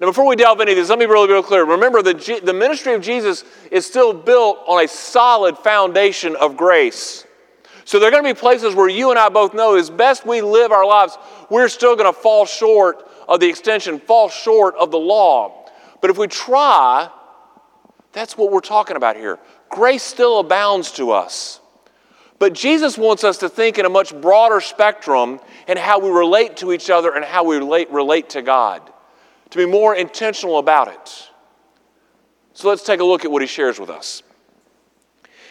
Now, 0.00 0.08
before 0.08 0.26
we 0.26 0.36
delve 0.36 0.60
into 0.60 0.74
this, 0.74 0.88
let 0.88 0.98
me 0.98 1.06
be 1.06 1.12
really, 1.12 1.28
really 1.28 1.44
clear. 1.44 1.64
Remember, 1.64 2.02
the, 2.02 2.40
the 2.42 2.52
ministry 2.52 2.94
of 2.94 3.02
Jesus 3.02 3.44
is 3.70 3.86
still 3.86 4.12
built 4.12 4.58
on 4.66 4.84
a 4.84 4.88
solid 4.88 5.56
foundation 5.58 6.34
of 6.34 6.56
grace. 6.56 7.24
So 7.84 7.98
there 7.98 8.08
are 8.08 8.10
going 8.10 8.24
to 8.24 8.34
be 8.34 8.38
places 8.38 8.74
where 8.74 8.88
you 8.88 9.10
and 9.10 9.18
I 9.18 9.28
both 9.28 9.54
know 9.54 9.76
as 9.76 9.90
best 9.90 10.26
we 10.26 10.40
live 10.40 10.72
our 10.72 10.86
lives, 10.86 11.16
we're 11.50 11.68
still 11.68 11.94
going 11.94 12.12
to 12.12 12.18
fall 12.18 12.46
short 12.46 13.08
of 13.32 13.40
the 13.40 13.48
extension 13.48 13.98
fall 13.98 14.28
short 14.28 14.74
of 14.76 14.90
the 14.90 14.98
law. 14.98 15.66
But 16.02 16.10
if 16.10 16.18
we 16.18 16.26
try, 16.26 17.08
that's 18.12 18.36
what 18.36 18.52
we're 18.52 18.60
talking 18.60 18.96
about 18.96 19.16
here. 19.16 19.38
Grace 19.70 20.02
still 20.02 20.38
abounds 20.38 20.92
to 20.92 21.12
us. 21.12 21.58
But 22.38 22.52
Jesus 22.52 22.98
wants 22.98 23.24
us 23.24 23.38
to 23.38 23.48
think 23.48 23.78
in 23.78 23.86
a 23.86 23.88
much 23.88 24.14
broader 24.20 24.60
spectrum 24.60 25.40
in 25.66 25.78
how 25.78 25.98
we 25.98 26.10
relate 26.10 26.58
to 26.58 26.72
each 26.72 26.90
other 26.90 27.14
and 27.14 27.24
how 27.24 27.44
we 27.44 27.56
relate, 27.56 27.90
relate 27.90 28.28
to 28.30 28.42
God, 28.42 28.82
to 29.48 29.58
be 29.58 29.64
more 29.64 29.94
intentional 29.94 30.58
about 30.58 30.88
it. 30.88 31.30
So 32.52 32.68
let's 32.68 32.82
take 32.82 33.00
a 33.00 33.04
look 33.04 33.24
at 33.24 33.30
what 33.30 33.40
he 33.40 33.48
shares 33.48 33.80
with 33.80 33.88
us. 33.88 34.22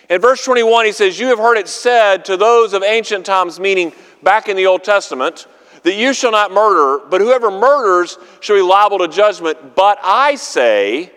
In 0.08 0.22
verse 0.22 0.46
21, 0.46 0.86
he 0.86 0.92
says, 0.92 1.20
You 1.20 1.28
have 1.28 1.40
heard 1.40 1.58
it 1.58 1.68
said 1.68 2.26
to 2.26 2.38
those 2.38 2.74
of 2.74 2.84
ancient 2.84 3.26
times, 3.26 3.60
meaning 3.60 3.92
back 4.22 4.50
in 4.50 4.56
the 4.56 4.68
Old 4.68 4.84
Testament, 4.84 5.48
that 5.84 5.96
you 5.96 6.14
shall 6.14 6.32
not 6.32 6.52
murder, 6.52 7.06
but 7.10 7.22
whoever 7.22 7.50
murders 7.50 8.18
shall 8.40 8.56
be 8.56 8.62
liable 8.62 9.00
to 9.00 9.08
judgment. 9.08 9.76
But 9.76 10.00
I 10.04 10.36
say 10.36 11.12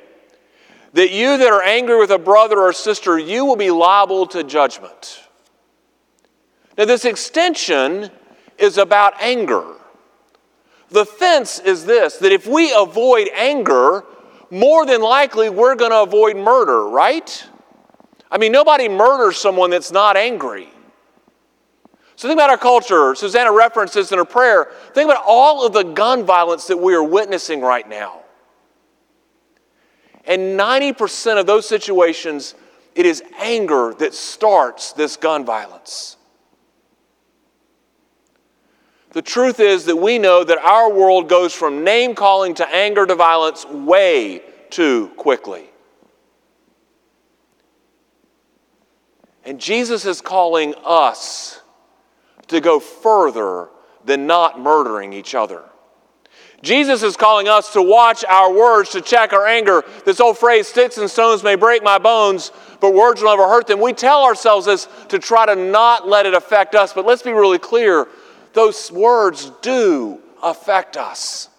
that 0.95 1.11
you 1.11 1.37
that 1.37 1.49
are 1.49 1.63
angry 1.63 1.99
with 1.99 2.11
a 2.11 2.19
brother 2.19 2.59
or 2.61 2.73
sister, 2.73 3.19
you 3.19 3.45
will 3.45 3.57
be 3.57 3.71
liable 3.71 4.27
to 4.29 4.45
judgment. 4.45 5.21
Now, 6.79 6.87
this 6.87 7.05
extension 7.05 8.11
is 8.59 8.79
about 8.79 9.15
anger. 9.21 9.75
The 10.91 11.05
fence 11.05 11.59
is 11.59 11.85
this 11.85 12.17
that 12.19 12.33
if 12.33 12.47
we 12.47 12.73
avoid 12.77 13.29
anger, 13.35 14.05
more 14.51 14.87
than 14.87 15.01
likely 15.03 15.51
we're 15.51 15.75
going 15.75 15.91
to 15.91 16.03
avoid 16.03 16.37
murder, 16.37 16.87
right? 16.87 17.49
I 18.31 18.39
mean, 18.39 18.53
nobody 18.53 18.89
murders 18.89 19.37
someone 19.37 19.71
that's 19.71 19.93
not 19.93 20.17
angry. 20.17 20.69
So 22.25 22.29
think 22.29 22.39
about 22.39 22.49
our 22.49 22.57
culture. 22.57 23.15
Susanna 23.15 23.53
referenced 23.53 23.93
this 23.93 24.11
in 24.11 24.17
her 24.17 24.25
prayer. 24.25 24.73
Think 24.95 25.11
about 25.11 25.23
all 25.27 25.67
of 25.67 25.75
the 25.75 25.83
gun 25.83 26.25
violence 26.25 26.69
that 26.69 26.79
we 26.79 26.95
are 26.95 27.05
witnessing 27.05 27.61
right 27.61 27.87
now. 27.87 28.23
And 30.25 30.59
90% 30.59 31.39
of 31.39 31.45
those 31.45 31.69
situations 31.69 32.55
it 32.95 33.05
is 33.05 33.23
anger 33.39 33.93
that 33.99 34.15
starts 34.15 34.93
this 34.93 35.19
gun 35.19 35.45
violence. 35.45 36.17
The 39.11 39.21
truth 39.21 39.61
is 39.61 39.85
that 39.85 39.97
we 39.97 40.19
know 40.19 40.45
that 40.45 40.57
our 40.57 40.91
world 40.91 41.29
goes 41.29 41.53
from 41.53 41.85
name 41.85 42.15
calling 42.15 42.55
to 42.55 42.67
anger 42.67 43.05
to 43.05 43.15
violence 43.17 43.67
way 43.67 44.41
too 44.71 45.09
quickly. 45.19 45.67
And 49.45 49.61
Jesus 49.61 50.07
is 50.07 50.23
calling 50.23 50.75
us 50.87 51.61
to 52.49 52.61
go 52.61 52.81
further 52.81 53.69
than 54.05 54.27
not 54.27 54.61
murdering 54.61 55.13
each 55.13 55.35
other. 55.35 55.63
Jesus 56.63 57.03
is 57.03 57.17
calling 57.17 57.47
us 57.47 57.73
to 57.75 57.83
watch 57.83 58.25
our 58.25 58.53
words, 58.53 58.91
to 58.91 59.03
check 59.03 59.33
our 59.33 59.47
anger. 59.47 59.85
This 60.05 60.19
old 60.19 60.39
phrase, 60.39 60.67
sticks 60.67 60.97
and 60.97 61.11
stones 61.11 61.43
may 61.43 61.57
break 61.57 61.83
my 61.83 61.99
bones, 61.99 62.53
but 62.81 62.95
words 62.95 63.21
will 63.21 63.31
never 63.31 63.47
hurt 63.47 63.67
them. 63.67 63.81
We 63.81 63.93
tell 63.93 64.25
ourselves 64.25 64.67
this 64.67 64.89
to 65.09 65.19
try 65.19 65.47
to 65.47 65.55
not 65.55 66.09
let 66.09 66.27
it 66.27 66.35
affect 66.35 66.75
us, 66.75 66.93
but 66.93 67.05
let's 67.05 67.23
be 67.23 67.33
really 67.33 67.59
clear 67.59 68.09
those 68.55 68.91
words 68.91 69.53
do 69.61 70.21
affect 70.43 70.97
us. 70.97 71.51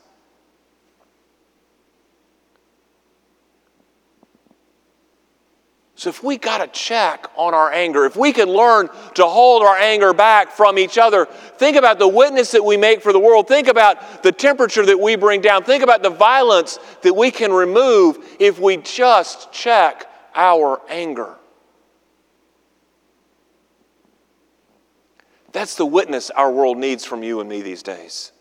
So, 5.98 6.10
if 6.10 6.22
we 6.22 6.38
got 6.38 6.62
a 6.62 6.68
check 6.68 7.28
on 7.38 7.54
our 7.54 7.72
anger, 7.72 8.06
if 8.06 8.18
we 8.18 8.34
can 8.34 8.50
learn 8.50 8.90
to 9.14 9.26
hold 9.26 9.64
our 9.64 9.78
anger 9.78 10.12
back 10.12 10.52
from 10.52 10.78
each 10.78 10.98
other, 10.98 11.26
think 11.26 11.78
about 11.78 12.00
the 12.00 12.08
witness 12.08 12.52
that 12.52 12.66
we 12.66 12.76
make 12.76 13.02
for 13.02 13.14
the 13.14 13.20
world. 13.20 13.48
Think 13.48 13.70
about 13.70 14.22
the 14.22 14.34
temperature 14.34 14.86
that 14.86 15.00
we 15.00 15.16
bring 15.16 15.40
down. 15.40 15.64
Think 15.64 15.84
about 15.84 16.04
the 16.04 16.10
violence 16.10 16.80
that 17.02 17.14
we 17.14 17.32
can 17.32 17.54
remove 17.54 18.20
if 18.40 18.60
we 18.60 18.76
just 18.76 19.54
check 19.54 20.10
our 20.36 20.82
anger. 20.90 21.34
That's 25.54 25.76
the 25.76 25.86
witness 25.86 26.30
our 26.30 26.52
world 26.52 26.78
needs 26.78 27.06
from 27.06 27.24
you 27.24 27.40
and 27.40 27.48
me 27.48 27.62
these 27.62 27.82
days. 27.82 28.34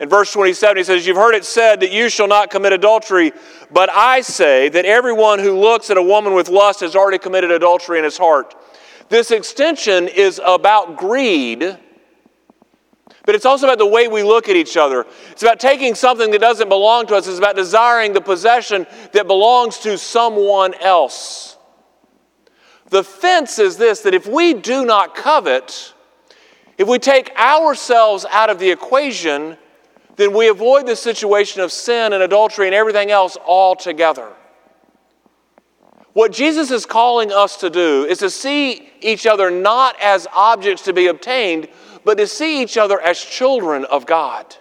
In 0.00 0.08
verse 0.08 0.32
27, 0.32 0.78
he 0.78 0.82
says, 0.82 1.06
You've 1.06 1.18
heard 1.18 1.34
it 1.34 1.44
said 1.44 1.80
that 1.80 1.92
you 1.92 2.08
shall 2.08 2.26
not 2.26 2.50
commit 2.50 2.72
adultery, 2.72 3.32
but 3.70 3.90
I 3.90 4.22
say 4.22 4.70
that 4.70 4.86
everyone 4.86 5.38
who 5.38 5.58
looks 5.60 5.90
at 5.90 5.98
a 5.98 6.02
woman 6.02 6.32
with 6.32 6.48
lust 6.48 6.80
has 6.80 6.96
already 6.96 7.18
committed 7.18 7.50
adultery 7.50 7.98
in 7.98 8.04
his 8.04 8.16
heart. 8.16 8.54
This 9.10 9.30
extension 9.30 10.08
is 10.08 10.40
about 10.42 10.96
greed, 10.96 11.76
but 13.26 13.34
it's 13.34 13.44
also 13.44 13.66
about 13.66 13.78
the 13.78 13.86
way 13.86 14.08
we 14.08 14.22
look 14.22 14.48
at 14.48 14.56
each 14.56 14.78
other. 14.78 15.04
It's 15.32 15.42
about 15.42 15.60
taking 15.60 15.94
something 15.94 16.30
that 16.30 16.40
doesn't 16.40 16.70
belong 16.70 17.06
to 17.08 17.16
us, 17.16 17.28
it's 17.28 17.36
about 17.36 17.56
desiring 17.56 18.14
the 18.14 18.22
possession 18.22 18.86
that 19.12 19.26
belongs 19.26 19.78
to 19.80 19.98
someone 19.98 20.72
else. 20.74 21.58
The 22.88 23.04
fence 23.04 23.58
is 23.58 23.76
this 23.76 24.00
that 24.00 24.14
if 24.14 24.26
we 24.26 24.54
do 24.54 24.86
not 24.86 25.14
covet, 25.14 25.92
if 26.78 26.88
we 26.88 26.98
take 26.98 27.30
ourselves 27.36 28.24
out 28.30 28.48
of 28.48 28.58
the 28.58 28.70
equation, 28.70 29.58
then 30.20 30.34
we 30.34 30.48
avoid 30.48 30.86
the 30.86 30.96
situation 30.96 31.62
of 31.62 31.72
sin 31.72 32.12
and 32.12 32.22
adultery 32.22 32.66
and 32.66 32.74
everything 32.74 33.10
else 33.10 33.38
altogether. 33.46 34.30
What 36.12 36.32
Jesus 36.32 36.70
is 36.70 36.84
calling 36.84 37.32
us 37.32 37.56
to 37.58 37.70
do 37.70 38.04
is 38.04 38.18
to 38.18 38.28
see 38.28 38.90
each 39.00 39.26
other 39.26 39.50
not 39.50 39.96
as 40.00 40.26
objects 40.34 40.82
to 40.84 40.92
be 40.92 41.06
obtained, 41.06 41.68
but 42.04 42.18
to 42.18 42.26
see 42.26 42.60
each 42.60 42.76
other 42.76 43.00
as 43.00 43.18
children 43.18 43.86
of 43.86 44.04
God. 44.04 44.56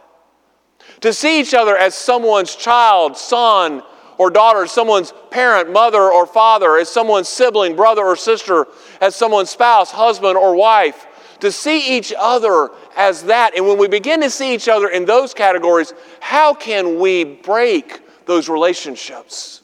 To 1.02 1.12
see 1.12 1.42
each 1.42 1.54
other 1.54 1.76
as 1.76 1.94
someone's 1.96 2.56
child, 2.56 3.18
son, 3.18 3.84
or 4.18 4.30
daughter, 4.30 4.68
someone's 4.68 5.14
parent, 5.32 5.72
mother, 5.72 6.12
or 6.12 6.26
father, 6.26 6.78
as 6.78 6.88
someone's 6.90 7.28
sibling, 7.28 7.76
brother, 7.76 8.06
or 8.06 8.16
sister, 8.16 8.68
as 9.02 9.16
someone's 9.16 9.50
spouse, 9.50 9.92
husband, 9.92 10.38
or 10.38 10.56
wife 10.56 11.08
to 11.40 11.52
see 11.52 11.98
each 11.98 12.14
other 12.18 12.70
as 13.00 13.24
that. 13.24 13.56
And 13.56 13.66
when 13.66 13.78
we 13.78 13.88
begin 13.88 14.20
to 14.22 14.30
see 14.30 14.54
each 14.54 14.68
other 14.68 14.90
in 14.90 15.06
those 15.06 15.34
categories, 15.34 15.94
how 16.20 16.54
can 16.54 17.00
we 17.00 17.24
break 17.24 18.02
those 18.26 18.50
relationships? 18.50 19.62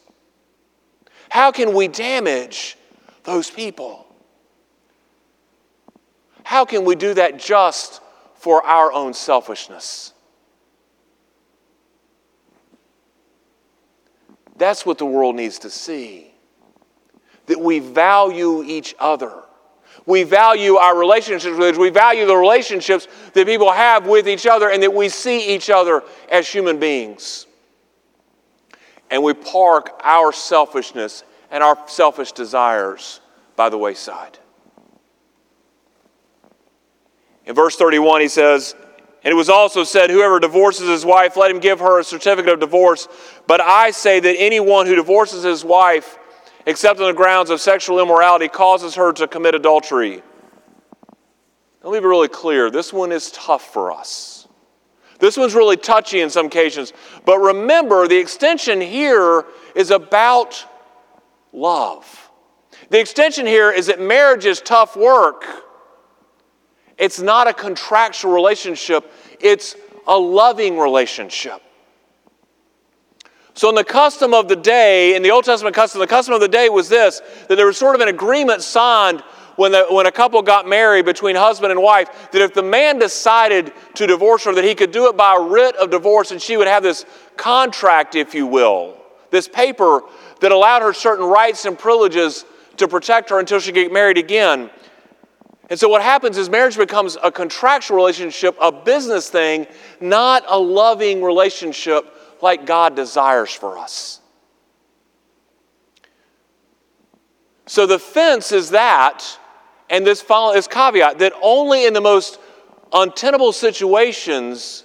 How 1.29 1.51
can 1.51 1.73
we 1.73 1.89
damage 1.89 2.77
those 3.25 3.51
people? 3.51 4.07
How 6.43 6.63
can 6.63 6.85
we 6.85 6.95
do 6.95 7.13
that 7.15 7.37
just 7.37 8.01
for 8.35 8.65
our 8.65 8.93
own 8.93 9.13
selfishness? 9.13 10.13
That's 14.55 14.85
what 14.85 14.97
the 14.97 15.05
world 15.05 15.35
needs 15.35 15.59
to 15.59 15.69
see. 15.69 16.31
That 17.47 17.59
we 17.59 17.79
value 17.79 18.63
each 18.63 18.95
other 18.97 19.44
we 20.05 20.23
value 20.23 20.75
our 20.75 20.97
relationships 20.97 21.57
with 21.57 21.77
We 21.77 21.89
value 21.89 22.25
the 22.25 22.35
relationships 22.35 23.07
that 23.33 23.47
people 23.47 23.71
have 23.71 24.05
with 24.05 24.27
each 24.27 24.45
other 24.45 24.69
and 24.69 24.83
that 24.83 24.93
we 24.93 25.09
see 25.09 25.55
each 25.55 25.69
other 25.69 26.03
as 26.29 26.47
human 26.47 26.79
beings. 26.79 27.47
And 29.09 29.23
we 29.23 29.33
park 29.33 29.99
our 30.03 30.31
selfishness 30.31 31.23
and 31.49 31.63
our 31.63 31.77
selfish 31.87 32.31
desires 32.33 33.19
by 33.55 33.69
the 33.69 33.77
wayside. 33.77 34.37
In 37.45 37.55
verse 37.55 37.75
31, 37.75 38.21
he 38.21 38.27
says, 38.27 38.75
And 39.23 39.31
it 39.31 39.35
was 39.35 39.49
also 39.49 39.83
said, 39.83 40.09
Whoever 40.09 40.39
divorces 40.39 40.89
his 40.89 41.05
wife, 41.05 41.37
let 41.37 41.51
him 41.51 41.59
give 41.59 41.79
her 41.79 41.99
a 41.99 42.03
certificate 42.03 42.53
of 42.53 42.59
divorce. 42.59 43.07
But 43.47 43.61
I 43.61 43.91
say 43.91 44.19
that 44.19 44.35
anyone 44.37 44.87
who 44.87 44.95
divorces 44.95 45.43
his 45.43 45.63
wife, 45.63 46.17
except 46.65 46.99
on 46.99 47.07
the 47.07 47.13
grounds 47.13 47.49
of 47.49 47.61
sexual 47.61 47.99
immorality, 47.99 48.47
causes 48.47 48.95
her 48.95 49.11
to 49.13 49.27
commit 49.27 49.55
adultery. 49.55 50.23
Let 51.83 51.93
me 51.93 51.99
be 51.99 52.05
really 52.05 52.27
clear 52.27 52.71
this 52.71 52.91
one 52.91 53.11
is 53.11 53.31
tough 53.31 53.71
for 53.71 53.91
us. 53.91 54.47
This 55.19 55.37
one's 55.37 55.55
really 55.55 55.77
touchy 55.77 56.21
in 56.21 56.29
some 56.29 56.49
cases. 56.49 56.93
But 57.25 57.39
remember, 57.39 58.07
the 58.07 58.17
extension 58.17 58.81
here 58.81 59.45
is 59.75 59.91
about 59.91 60.65
love. 61.53 62.29
The 62.89 62.99
extension 62.99 63.45
here 63.45 63.71
is 63.71 63.87
that 63.87 63.99
marriage 63.99 64.45
is 64.45 64.61
tough 64.61 64.97
work. 64.97 65.45
It's 66.97 67.19
not 67.19 67.47
a 67.47 67.53
contractual 67.53 68.33
relationship, 68.33 69.11
it's 69.39 69.75
a 70.07 70.17
loving 70.17 70.77
relationship. 70.77 71.61
So, 73.55 73.69
in 73.69 73.75
the 73.75 73.85
custom 73.85 74.33
of 74.33 74.49
the 74.49 74.55
day, 74.57 75.15
in 75.15 75.23
the 75.23 75.31
Old 75.31 75.45
Testament 75.45 75.73
custom, 75.73 76.01
the 76.01 76.07
custom 76.07 76.33
of 76.33 76.41
the 76.41 76.47
day 76.47 76.67
was 76.67 76.89
this 76.89 77.21
that 77.47 77.55
there 77.55 77.65
was 77.65 77.77
sort 77.77 77.95
of 77.95 78.01
an 78.01 78.09
agreement 78.09 78.61
signed 78.61 79.21
when, 79.55 79.71
the, 79.71 79.85
when 79.89 80.05
a 80.05 80.11
couple 80.11 80.41
got 80.41 80.67
married 80.67 81.05
between 81.05 81.37
husband 81.37 81.71
and 81.71 81.81
wife 81.81 82.29
that 82.31 82.41
if 82.41 82.53
the 82.53 82.61
man 82.61 82.99
decided 82.99 83.71
to 83.93 84.05
divorce 84.05 84.43
her, 84.43 84.53
that 84.53 84.65
he 84.65 84.75
could 84.75 84.91
do 84.91 85.07
it 85.07 85.15
by 85.15 85.37
a 85.37 85.41
writ 85.41 85.73
of 85.77 85.89
divorce 85.89 86.31
and 86.31 86.41
she 86.41 86.57
would 86.57 86.67
have 86.67 86.83
this 86.83 87.05
contract, 87.37 88.15
if 88.15 88.35
you 88.35 88.45
will, 88.45 88.97
this 89.31 89.47
paper 89.47 90.01
that 90.41 90.51
allowed 90.51 90.81
her 90.81 90.91
certain 90.91 91.25
rights 91.25 91.63
and 91.63 91.79
privileges 91.79 92.43
to 92.75 92.89
protect 92.89 93.29
her 93.29 93.39
until 93.39 93.61
she 93.61 93.71
could 93.71 93.83
get 93.83 93.93
married 93.93 94.17
again. 94.17 94.69
And 95.69 95.79
so, 95.79 95.87
what 95.87 96.01
happens 96.01 96.37
is 96.37 96.49
marriage 96.49 96.75
becomes 96.75 97.17
a 97.23 97.31
contractual 97.31 97.95
relationship, 97.95 98.57
a 98.61 98.71
business 98.71 99.29
thing, 99.29 99.65
not 100.01 100.43
a 100.49 100.59
loving 100.59 101.23
relationship 101.23 102.14
like 102.41 102.65
God 102.65 102.95
desires 102.95 103.51
for 103.51 103.77
us. 103.77 104.21
So 107.67 107.87
the 107.87 107.99
fence 107.99 108.51
is 108.51 108.69
that, 108.71 109.23
and 109.89 110.05
this, 110.05 110.21
follow, 110.21 110.53
this 110.53 110.67
caveat 110.67 111.19
that 111.19 111.33
only 111.41 111.85
in 111.85 111.93
the 111.93 112.01
most 112.01 112.39
untenable 112.93 113.51
situations 113.51 114.83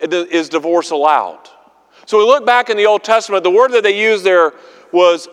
is 0.00 0.48
divorce 0.48 0.90
allowed. 0.90 1.48
So 2.06 2.18
we 2.18 2.24
look 2.24 2.46
back 2.46 2.70
in 2.70 2.76
the 2.76 2.86
Old 2.86 3.04
Testament, 3.04 3.44
the 3.44 3.50
word 3.50 3.72
that 3.72 3.82
they 3.82 4.00
used 4.00 4.24
there 4.24 4.52
was 4.92 5.28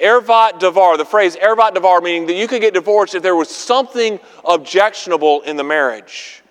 ervat 0.00 0.60
davar, 0.60 0.96
the 0.96 1.04
phrase 1.04 1.36
ervat 1.36 1.74
davar, 1.74 2.02
meaning 2.02 2.26
that 2.26 2.34
you 2.34 2.48
could 2.48 2.60
get 2.60 2.74
divorced 2.74 3.14
if 3.14 3.22
there 3.22 3.36
was 3.36 3.48
something 3.48 4.18
objectionable 4.44 5.42
in 5.42 5.56
the 5.56 5.64
marriage. 5.64 6.42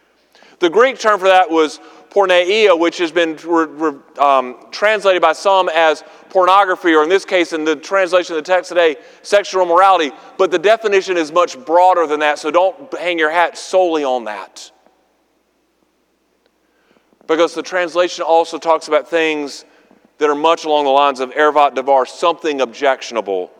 The 0.60 0.70
Greek 0.70 1.00
term 1.00 1.20
for 1.20 1.28
that 1.28 1.50
was 1.50 1.80
porneia, 2.12 2.78
which 2.78 2.98
has 2.98 3.12
been 3.12 3.40
um, 4.20 4.58
translated 4.70 5.22
by 5.22 5.34
some 5.34 5.70
as 5.70 6.04
pornography, 6.30 6.94
or 6.94 7.04
in 7.04 7.10
this 7.10 7.26
case, 7.26 7.54
in 7.54 7.64
the 7.64 7.76
translation 7.76 8.36
of 8.36 8.44
the 8.44 8.52
text 8.52 8.70
today, 8.70 8.98
sexual 9.22 9.64
immorality. 9.64 10.12
But 10.38 10.52
the 10.52 10.60
definition 10.60 11.18
is 11.18 11.32
much 11.32 11.58
broader 11.66 12.06
than 12.06 12.20
that, 12.20 12.38
so 12.38 12.52
don't 12.52 12.94
hang 12.94 13.18
your 13.18 13.32
hat 13.32 13.58
solely 13.58 14.04
on 14.04 14.26
that. 14.26 14.72
Because 17.28 17.54
the 17.54 17.64
translation 17.64 18.26
also 18.28 18.58
talks 18.58 18.90
about 18.90 19.10
things 19.10 19.64
that 20.18 20.30
are 20.30 20.36
much 20.36 20.66
along 20.66 20.84
the 20.84 20.92
lines 20.92 21.22
of 21.22 21.32
ervat 21.32 21.76
devar, 21.76 22.06
something 22.06 22.60
objectionable, 22.60 23.52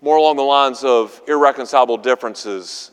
more 0.00 0.16
along 0.16 0.36
the 0.36 0.42
lines 0.42 0.84
of 0.84 1.20
irreconcilable 1.28 1.98
differences, 1.98 2.92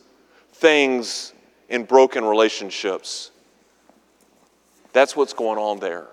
things 0.52 1.32
in 1.70 1.84
broken 1.84 2.24
relationships. 2.24 3.30
That's 4.94 5.14
what's 5.14 5.34
going 5.34 5.58
on 5.58 5.80
there. 5.80 6.06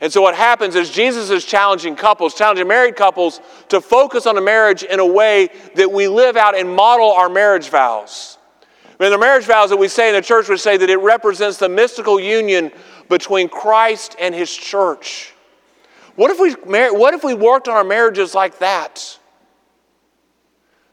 And 0.00 0.12
so 0.12 0.20
what 0.20 0.34
happens 0.34 0.74
is 0.74 0.90
Jesus 0.90 1.30
is 1.30 1.44
challenging 1.44 1.94
couples, 1.94 2.34
challenging 2.34 2.66
married 2.66 2.96
couples 2.96 3.40
to 3.68 3.80
focus 3.80 4.26
on 4.26 4.36
a 4.36 4.40
marriage 4.40 4.82
in 4.82 4.98
a 4.98 5.06
way 5.06 5.50
that 5.76 5.92
we 5.92 6.08
live 6.08 6.36
out 6.36 6.58
and 6.58 6.74
model 6.74 7.12
our 7.12 7.28
marriage 7.28 7.68
vows. 7.68 8.38
I 8.98 9.04
mean, 9.04 9.12
the 9.12 9.18
marriage 9.18 9.44
vows 9.44 9.70
that 9.70 9.76
we 9.76 9.88
say 9.88 10.08
in 10.08 10.14
the 10.14 10.22
church 10.22 10.48
would 10.48 10.58
say 10.58 10.76
that 10.76 10.90
it 10.90 10.96
represents 10.96 11.58
the 11.58 11.68
mystical 11.68 12.18
union 12.18 12.72
between 13.08 13.48
Christ 13.48 14.16
and 14.18 14.34
his 14.34 14.52
church. 14.52 15.34
What 16.16 16.30
if 16.30 16.40
we, 16.40 16.52
what 16.52 17.14
if 17.14 17.22
we 17.22 17.34
worked 17.34 17.68
on 17.68 17.74
our 17.74 17.84
marriages 17.84 18.34
like 18.34 18.58
that? 18.58 19.18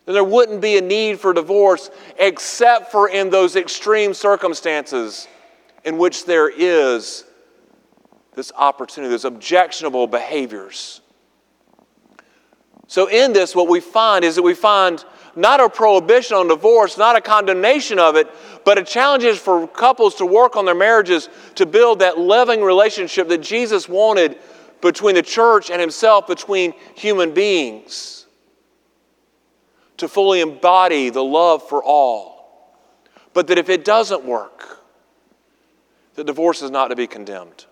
Then 0.06 0.16
there 0.16 0.24
wouldn't 0.24 0.62
be 0.62 0.78
a 0.78 0.82
need 0.82 1.20
for 1.20 1.34
divorce 1.34 1.90
except 2.18 2.92
for 2.92 3.10
in 3.10 3.30
those 3.30 3.56
extreme 3.56 4.14
circumstances 4.14 5.28
in 5.84 5.98
which 5.98 6.26
there 6.26 6.50
is 6.50 7.26
this 8.36 8.52
opportunity, 8.56 9.12
those 9.12 9.26
objectionable 9.26 10.08
behaviors. 10.08 11.02
So, 12.88 13.08
in 13.08 13.34
this, 13.34 13.56
what 13.56 13.68
we 13.68 13.80
find 13.80 14.26
is 14.26 14.36
that 14.36 14.42
we 14.42 14.56
find 14.56 15.04
not 15.36 15.60
a 15.60 15.70
prohibition 15.70 16.38
on 16.38 16.48
divorce, 16.48 16.98
not 16.98 17.16
a 17.16 17.22
condemnation 17.22 18.00
of 18.00 18.16
it, 18.16 18.28
but 18.66 18.78
a 18.78 18.84
challenge 18.84 19.24
is 19.24 19.38
for 19.38 19.68
couples 19.68 20.16
to 20.16 20.26
work 20.26 20.56
on 20.56 20.66
their 20.66 20.76
marriages 20.76 21.30
to 21.56 21.66
build 21.66 22.00
that 22.00 22.18
loving 22.18 22.62
relationship 22.62 23.28
that 23.28 23.42
Jesus 23.42 23.88
wanted 23.88 24.38
between 24.82 25.16
the 25.16 25.22
church 25.22 25.70
and 25.70 25.80
himself, 25.80 26.26
between 26.26 26.74
human 26.96 27.34
beings, 27.34 28.26
to 29.98 30.08
fully 30.08 30.42
embody 30.42 31.10
the 31.10 31.24
love 31.24 31.68
for 31.68 31.84
all. 31.84 32.76
But 33.34 33.48
that 33.48 33.58
if 33.58 33.70
it 33.70 33.86
doesn't 33.86 34.26
work, 34.26 34.79
the 36.20 36.26
divorce 36.26 36.62
is 36.62 36.70
not 36.70 36.90
to 36.90 36.98
be 36.98 37.08
condemned. 37.08 37.66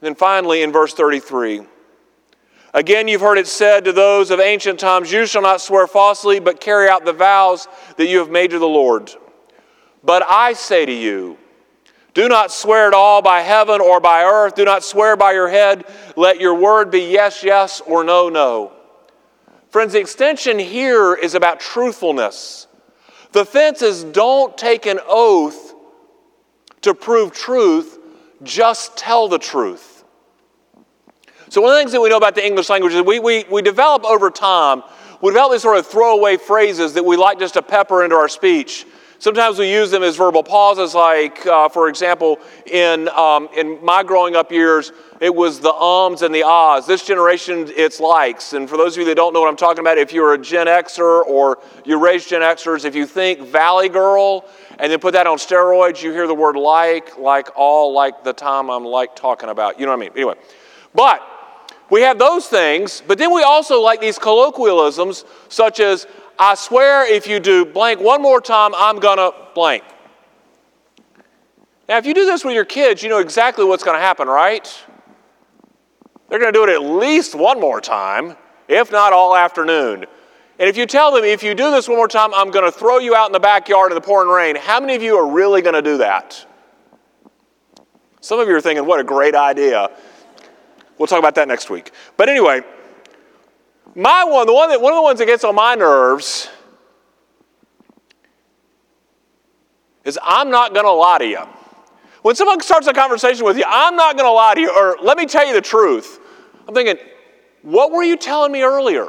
then 0.00 0.16
finally, 0.16 0.62
in 0.62 0.72
verse 0.72 0.92
33, 0.92 1.62
Again, 2.74 3.06
you've 3.06 3.20
heard 3.20 3.38
it 3.38 3.46
said 3.46 3.84
to 3.84 3.92
those 3.92 4.32
of 4.32 4.40
ancient 4.40 4.80
times, 4.80 5.12
You 5.12 5.24
shall 5.24 5.42
not 5.42 5.60
swear 5.60 5.86
falsely, 5.86 6.40
but 6.40 6.58
carry 6.58 6.88
out 6.88 7.04
the 7.04 7.12
vows 7.12 7.68
that 7.96 8.08
you 8.08 8.18
have 8.18 8.28
made 8.28 8.50
to 8.50 8.58
the 8.58 8.66
Lord. 8.66 9.12
But 10.02 10.24
I 10.28 10.54
say 10.54 10.84
to 10.84 10.92
you, 10.92 11.38
do 12.12 12.28
not 12.28 12.50
swear 12.50 12.88
at 12.88 12.94
all 12.94 13.22
by 13.22 13.42
heaven 13.42 13.80
or 13.80 14.00
by 14.00 14.24
earth. 14.24 14.56
Do 14.56 14.64
not 14.64 14.82
swear 14.82 15.16
by 15.16 15.32
your 15.32 15.48
head. 15.48 15.84
Let 16.16 16.40
your 16.40 16.54
word 16.56 16.90
be 16.90 17.02
yes, 17.02 17.44
yes, 17.44 17.80
or 17.86 18.02
no, 18.02 18.28
no. 18.28 18.72
Friends, 19.70 19.92
the 19.92 20.00
extension 20.00 20.58
here 20.58 21.14
is 21.14 21.36
about 21.36 21.60
truthfulness. 21.60 22.66
The 23.30 23.44
fence 23.44 23.80
is 23.80 24.02
don't 24.02 24.58
take 24.58 24.86
an 24.86 24.98
oath 25.06 25.61
to 26.82 26.94
prove 26.94 27.32
truth, 27.32 27.98
just 28.42 28.96
tell 28.96 29.28
the 29.28 29.38
truth. 29.38 30.04
So, 31.48 31.60
one 31.60 31.70
of 31.72 31.76
the 31.76 31.80
things 31.80 31.92
that 31.92 32.00
we 32.00 32.08
know 32.08 32.16
about 32.16 32.34
the 32.34 32.44
English 32.44 32.68
language 32.68 32.94
is 32.94 33.02
we, 33.02 33.18
we, 33.18 33.44
we 33.50 33.62
develop 33.62 34.04
over 34.04 34.30
time, 34.30 34.82
we 35.20 35.30
develop 35.30 35.52
these 35.52 35.62
sort 35.62 35.78
of 35.78 35.86
throwaway 35.86 36.36
phrases 36.36 36.94
that 36.94 37.04
we 37.04 37.16
like 37.16 37.38
just 37.38 37.54
to 37.54 37.62
pepper 37.62 38.04
into 38.04 38.16
our 38.16 38.28
speech. 38.28 38.86
Sometimes 39.22 39.56
we 39.56 39.70
use 39.70 39.92
them 39.92 40.02
as 40.02 40.16
verbal 40.16 40.42
pauses, 40.42 40.96
like, 40.96 41.46
uh, 41.46 41.68
for 41.68 41.88
example, 41.88 42.40
in, 42.66 43.08
um, 43.10 43.48
in 43.56 43.78
my 43.84 44.02
growing 44.02 44.34
up 44.34 44.50
years, 44.50 44.90
it 45.20 45.32
was 45.32 45.60
the 45.60 45.72
ums 45.72 46.22
and 46.22 46.34
the 46.34 46.42
ahs. 46.42 46.88
This 46.88 47.06
generation, 47.06 47.70
it's 47.76 48.00
likes. 48.00 48.52
And 48.52 48.68
for 48.68 48.76
those 48.76 48.96
of 48.96 49.02
you 49.02 49.04
that 49.04 49.14
don't 49.14 49.32
know 49.32 49.40
what 49.40 49.48
I'm 49.48 49.56
talking 49.56 49.78
about, 49.78 49.96
if 49.96 50.12
you're 50.12 50.34
a 50.34 50.38
Gen 50.38 50.66
Xer 50.66 51.24
or 51.24 51.60
you 51.84 51.98
raised 51.98 52.30
Gen 52.30 52.40
Xers, 52.40 52.84
if 52.84 52.96
you 52.96 53.06
think 53.06 53.38
Valley 53.38 53.88
Girl 53.88 54.44
and 54.82 54.90
then 54.90 54.98
put 54.98 55.12
that 55.12 55.28
on 55.28 55.38
steroids, 55.38 56.02
you 56.02 56.10
hear 56.10 56.26
the 56.26 56.34
word 56.34 56.56
like, 56.56 57.16
like 57.16 57.50
all, 57.54 57.94
like 57.94 58.24
the 58.24 58.32
time 58.32 58.68
I'm 58.68 58.84
like 58.84 59.14
talking 59.14 59.48
about. 59.48 59.78
You 59.78 59.86
know 59.86 59.92
what 59.92 59.98
I 59.98 60.00
mean? 60.00 60.10
Anyway. 60.16 60.34
But 60.92 61.22
we 61.88 62.00
have 62.00 62.18
those 62.18 62.48
things, 62.48 63.00
but 63.06 63.16
then 63.16 63.32
we 63.32 63.44
also 63.44 63.80
like 63.80 64.00
these 64.00 64.18
colloquialisms, 64.18 65.24
such 65.48 65.78
as, 65.78 66.08
I 66.36 66.56
swear 66.56 67.06
if 67.06 67.28
you 67.28 67.38
do 67.38 67.64
blank 67.64 68.00
one 68.00 68.20
more 68.20 68.40
time, 68.40 68.74
I'm 68.74 68.98
gonna 68.98 69.30
blank. 69.54 69.84
Now, 71.88 71.98
if 71.98 72.04
you 72.04 72.12
do 72.12 72.26
this 72.26 72.44
with 72.44 72.54
your 72.54 72.64
kids, 72.64 73.04
you 73.04 73.08
know 73.08 73.18
exactly 73.18 73.64
what's 73.64 73.84
gonna 73.84 74.00
happen, 74.00 74.26
right? 74.26 74.68
They're 76.28 76.40
gonna 76.40 76.50
do 76.50 76.64
it 76.64 76.70
at 76.70 76.82
least 76.82 77.36
one 77.36 77.60
more 77.60 77.80
time, 77.80 78.36
if 78.66 78.90
not 78.90 79.12
all 79.12 79.36
afternoon. 79.36 80.06
And 80.62 80.68
if 80.68 80.76
you 80.76 80.86
tell 80.86 81.10
them, 81.10 81.24
if 81.24 81.42
you 81.42 81.56
do 81.56 81.72
this 81.72 81.88
one 81.88 81.96
more 81.96 82.06
time, 82.06 82.32
I'm 82.32 82.52
gonna 82.52 82.70
throw 82.70 82.98
you 82.98 83.16
out 83.16 83.26
in 83.26 83.32
the 83.32 83.40
backyard 83.40 83.90
in 83.90 83.96
the 83.96 84.00
pouring 84.00 84.28
rain, 84.28 84.54
how 84.54 84.78
many 84.78 84.94
of 84.94 85.02
you 85.02 85.16
are 85.16 85.28
really 85.28 85.60
gonna 85.60 85.82
do 85.82 85.98
that? 85.98 86.46
Some 88.20 88.38
of 88.38 88.46
you 88.46 88.54
are 88.54 88.60
thinking, 88.60 88.86
what 88.86 89.00
a 89.00 89.02
great 89.02 89.34
idea. 89.34 89.90
We'll 90.96 91.08
talk 91.08 91.18
about 91.18 91.34
that 91.34 91.48
next 91.48 91.68
week. 91.68 91.90
But 92.16 92.28
anyway, 92.28 92.62
my 93.96 94.22
one, 94.22 94.46
the 94.46 94.52
one 94.52 94.68
that 94.68 94.80
one 94.80 94.92
of 94.92 94.98
the 94.98 95.02
ones 95.02 95.18
that 95.18 95.26
gets 95.26 95.42
on 95.42 95.56
my 95.56 95.74
nerves 95.74 96.48
is 100.04 100.16
I'm 100.22 100.48
not 100.48 100.74
going 100.74 100.86
to 100.86 100.92
lie 100.92 101.18
to 101.18 101.26
you. 101.26 101.42
When 102.22 102.36
someone 102.36 102.60
starts 102.60 102.86
a 102.86 102.92
conversation 102.92 103.44
with 103.44 103.58
you, 103.58 103.64
I'm 103.66 103.96
not 103.96 104.16
going 104.16 104.28
to 104.28 104.32
lie 104.32 104.54
to 104.54 104.60
you, 104.60 104.70
or 104.70 104.96
let 105.02 105.18
me 105.18 105.26
tell 105.26 105.44
you 105.44 105.54
the 105.54 105.60
truth. 105.60 106.20
I'm 106.68 106.74
thinking, 106.74 107.04
what 107.62 107.90
were 107.90 108.04
you 108.04 108.16
telling 108.16 108.52
me 108.52 108.62
earlier? 108.62 109.08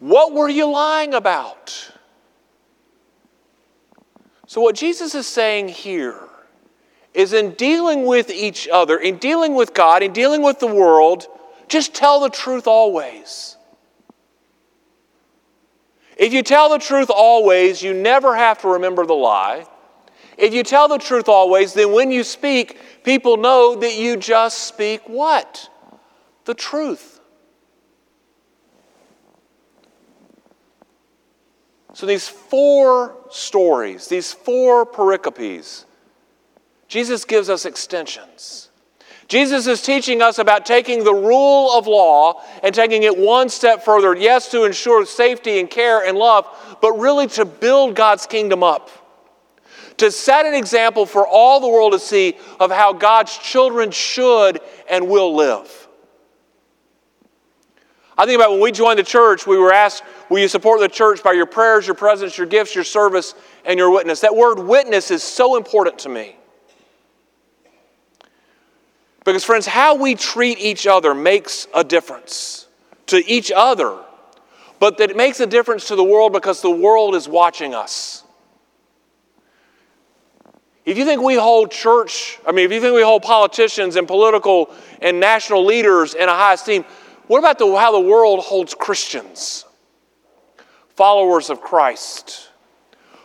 What 0.00 0.32
were 0.32 0.48
you 0.48 0.70
lying 0.70 1.14
about? 1.14 1.92
So, 4.46 4.60
what 4.60 4.76
Jesus 4.76 5.14
is 5.14 5.26
saying 5.26 5.68
here 5.68 6.20
is 7.12 7.32
in 7.32 7.52
dealing 7.52 8.06
with 8.06 8.30
each 8.30 8.68
other, 8.68 8.96
in 8.96 9.18
dealing 9.18 9.54
with 9.54 9.74
God, 9.74 10.02
in 10.02 10.12
dealing 10.12 10.42
with 10.42 10.60
the 10.60 10.66
world, 10.66 11.26
just 11.66 11.94
tell 11.94 12.20
the 12.20 12.30
truth 12.30 12.66
always. 12.66 13.56
If 16.16 16.32
you 16.32 16.42
tell 16.42 16.70
the 16.70 16.78
truth 16.78 17.10
always, 17.10 17.82
you 17.82 17.94
never 17.94 18.36
have 18.36 18.60
to 18.62 18.68
remember 18.68 19.04
the 19.06 19.14
lie. 19.14 19.66
If 20.36 20.54
you 20.54 20.62
tell 20.62 20.88
the 20.88 20.98
truth 20.98 21.28
always, 21.28 21.74
then 21.74 21.92
when 21.92 22.10
you 22.10 22.24
speak, 22.24 22.78
people 23.04 23.36
know 23.36 23.76
that 23.76 23.96
you 23.96 24.16
just 24.16 24.66
speak 24.66 25.02
what? 25.08 25.68
The 26.44 26.54
truth. 26.54 27.17
So 31.94 32.06
these 32.06 32.28
four 32.28 33.16
stories, 33.30 34.08
these 34.08 34.32
four 34.32 34.84
pericopes, 34.86 35.84
Jesus 36.86 37.24
gives 37.24 37.48
us 37.48 37.64
extensions. 37.64 38.68
Jesus 39.28 39.66
is 39.66 39.82
teaching 39.82 40.22
us 40.22 40.38
about 40.38 40.64
taking 40.64 41.04
the 41.04 41.14
rule 41.14 41.70
of 41.72 41.86
law 41.86 42.42
and 42.62 42.74
taking 42.74 43.02
it 43.02 43.16
one 43.16 43.50
step 43.50 43.84
further, 43.84 44.16
yes, 44.16 44.50
to 44.52 44.64
ensure 44.64 45.04
safety 45.04 45.60
and 45.60 45.68
care 45.68 46.02
and 46.02 46.16
love, 46.16 46.46
but 46.80 46.92
really 46.92 47.26
to 47.28 47.44
build 47.44 47.94
God's 47.94 48.26
kingdom 48.26 48.62
up. 48.62 48.90
To 49.98 50.10
set 50.10 50.46
an 50.46 50.54
example 50.54 51.04
for 51.04 51.26
all 51.26 51.60
the 51.60 51.68
world 51.68 51.92
to 51.92 51.98
see 51.98 52.38
of 52.58 52.70
how 52.70 52.92
God's 52.92 53.36
children 53.36 53.90
should 53.90 54.60
and 54.88 55.08
will 55.08 55.34
live. 55.34 55.87
I 58.18 58.26
think 58.26 58.34
about 58.34 58.50
when 58.50 58.60
we 58.60 58.72
joined 58.72 58.98
the 58.98 59.04
church, 59.04 59.46
we 59.46 59.56
were 59.56 59.72
asked, 59.72 60.02
Will 60.28 60.40
you 60.40 60.48
support 60.48 60.80
the 60.80 60.88
church 60.88 61.22
by 61.22 61.32
your 61.32 61.46
prayers, 61.46 61.86
your 61.86 61.94
presence, 61.94 62.36
your 62.36 62.48
gifts, 62.48 62.74
your 62.74 62.82
service, 62.82 63.34
and 63.64 63.78
your 63.78 63.90
witness? 63.90 64.20
That 64.20 64.34
word 64.34 64.58
witness 64.58 65.12
is 65.12 65.22
so 65.22 65.56
important 65.56 66.00
to 66.00 66.08
me. 66.08 66.34
Because, 69.24 69.44
friends, 69.44 69.66
how 69.66 69.94
we 69.94 70.16
treat 70.16 70.58
each 70.58 70.86
other 70.86 71.14
makes 71.14 71.68
a 71.72 71.84
difference 71.84 72.66
to 73.06 73.24
each 73.30 73.52
other, 73.54 73.96
but 74.80 74.98
that 74.98 75.10
it 75.10 75.16
makes 75.16 75.38
a 75.38 75.46
difference 75.46 75.86
to 75.88 75.96
the 75.96 76.04
world 76.04 76.32
because 76.32 76.60
the 76.60 76.70
world 76.70 77.14
is 77.14 77.28
watching 77.28 77.72
us. 77.72 78.24
If 80.84 80.96
you 80.96 81.04
think 81.04 81.22
we 81.22 81.34
hold 81.34 81.70
church, 81.70 82.38
I 82.46 82.52
mean, 82.52 82.64
if 82.64 82.72
you 82.72 82.80
think 82.80 82.94
we 82.96 83.02
hold 83.02 83.22
politicians 83.22 83.96
and 83.96 84.08
political 84.08 84.70
and 85.02 85.20
national 85.20 85.64
leaders 85.64 86.14
in 86.14 86.28
a 86.28 86.32
high 86.32 86.54
esteem, 86.54 86.84
what 87.28 87.38
about 87.38 87.58
the, 87.58 87.76
how 87.76 87.92
the 87.92 88.00
world 88.00 88.40
holds 88.40 88.74
Christians, 88.74 89.64
followers 90.96 91.48
of 91.48 91.60
Christ? 91.60 92.48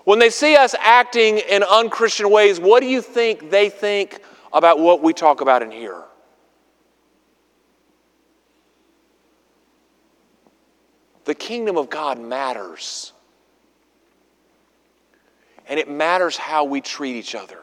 When 0.03 0.19
they 0.19 0.29
see 0.29 0.55
us 0.55 0.75
acting 0.79 1.39
in 1.39 1.63
unchristian 1.63 2.29
ways, 2.29 2.59
what 2.59 2.81
do 2.81 2.87
you 2.87 3.01
think 3.01 3.49
they 3.49 3.69
think 3.69 4.19
about 4.53 4.79
what 4.79 5.01
we 5.01 5.13
talk 5.13 5.41
about 5.41 5.63
in 5.63 5.71
here. 5.71 6.03
The 11.25 11.33
kingdom 11.33 11.77
of 11.77 11.89
God 11.89 12.19
matters. 12.19 13.13
And 15.67 15.79
it 15.79 15.89
matters 15.89 16.37
how 16.37 16.65
we 16.65 16.81
treat 16.81 17.15
each 17.15 17.33
other. 17.33 17.59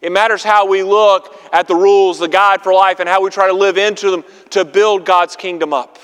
It 0.00 0.12
matters 0.12 0.44
how 0.44 0.66
we 0.66 0.82
look 0.82 1.34
at 1.52 1.66
the 1.66 1.74
rules, 1.74 2.18
the 2.18 2.28
guide 2.28 2.62
for 2.62 2.72
life, 2.72 3.00
and 3.00 3.08
how 3.08 3.22
we 3.22 3.30
try 3.30 3.48
to 3.48 3.52
live 3.52 3.78
into 3.78 4.10
them 4.10 4.24
to 4.50 4.64
build 4.64 5.04
God's 5.04 5.34
kingdom 5.34 5.72
up. 5.72 5.98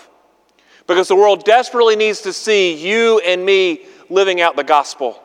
Because 0.86 1.08
the 1.08 1.16
world 1.16 1.44
desperately 1.44 1.96
needs 1.96 2.22
to 2.22 2.32
see 2.32 2.74
you 2.74 3.20
and 3.20 3.44
me 3.44 3.86
living 4.10 4.40
out 4.40 4.56
the 4.56 4.64
gospel. 4.64 5.20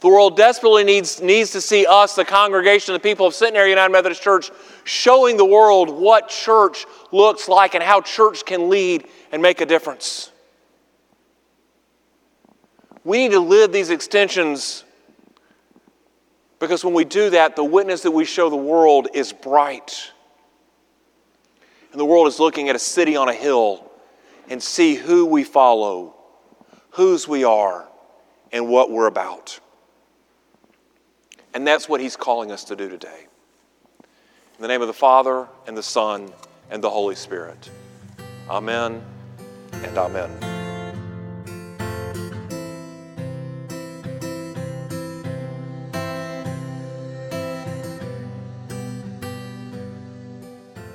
The 0.00 0.08
world 0.08 0.36
desperately 0.36 0.82
needs, 0.82 1.20
needs 1.20 1.52
to 1.52 1.60
see 1.60 1.86
us, 1.86 2.16
the 2.16 2.24
congregation, 2.24 2.92
the 2.92 3.00
people 3.00 3.26
of 3.26 3.34
Centenary 3.34 3.70
United 3.70 3.92
Methodist 3.92 4.20
Church, 4.20 4.50
showing 4.84 5.36
the 5.36 5.44
world 5.44 5.90
what 5.90 6.28
church 6.28 6.86
looks 7.12 7.48
like 7.48 7.74
and 7.74 7.84
how 7.84 8.00
church 8.00 8.44
can 8.44 8.68
lead 8.68 9.06
and 9.30 9.40
make 9.40 9.60
a 9.60 9.66
difference. 9.66 10.32
We 13.04 13.18
need 13.18 13.32
to 13.32 13.40
live 13.40 13.72
these 13.72 13.90
extensions 13.90 14.82
because 16.62 16.84
when 16.84 16.94
we 16.94 17.04
do 17.04 17.28
that, 17.30 17.56
the 17.56 17.64
witness 17.64 18.02
that 18.02 18.12
we 18.12 18.24
show 18.24 18.48
the 18.48 18.54
world 18.54 19.08
is 19.14 19.32
bright. 19.32 20.12
And 21.90 22.00
the 22.00 22.04
world 22.04 22.28
is 22.28 22.38
looking 22.38 22.68
at 22.68 22.76
a 22.76 22.78
city 22.78 23.16
on 23.16 23.28
a 23.28 23.34
hill 23.34 23.90
and 24.48 24.62
see 24.62 24.94
who 24.94 25.26
we 25.26 25.42
follow, 25.42 26.14
whose 26.90 27.26
we 27.26 27.42
are, 27.42 27.88
and 28.52 28.68
what 28.68 28.92
we're 28.92 29.08
about. 29.08 29.58
And 31.52 31.66
that's 31.66 31.88
what 31.88 32.00
he's 32.00 32.14
calling 32.14 32.52
us 32.52 32.62
to 32.64 32.76
do 32.76 32.88
today. 32.88 33.26
In 34.56 34.62
the 34.62 34.68
name 34.68 34.82
of 34.82 34.86
the 34.86 34.94
Father, 34.94 35.48
and 35.66 35.76
the 35.76 35.82
Son, 35.82 36.32
and 36.70 36.80
the 36.80 36.90
Holy 36.90 37.16
Spirit. 37.16 37.70
Amen 38.48 39.02
and 39.72 39.98
amen. 39.98 40.51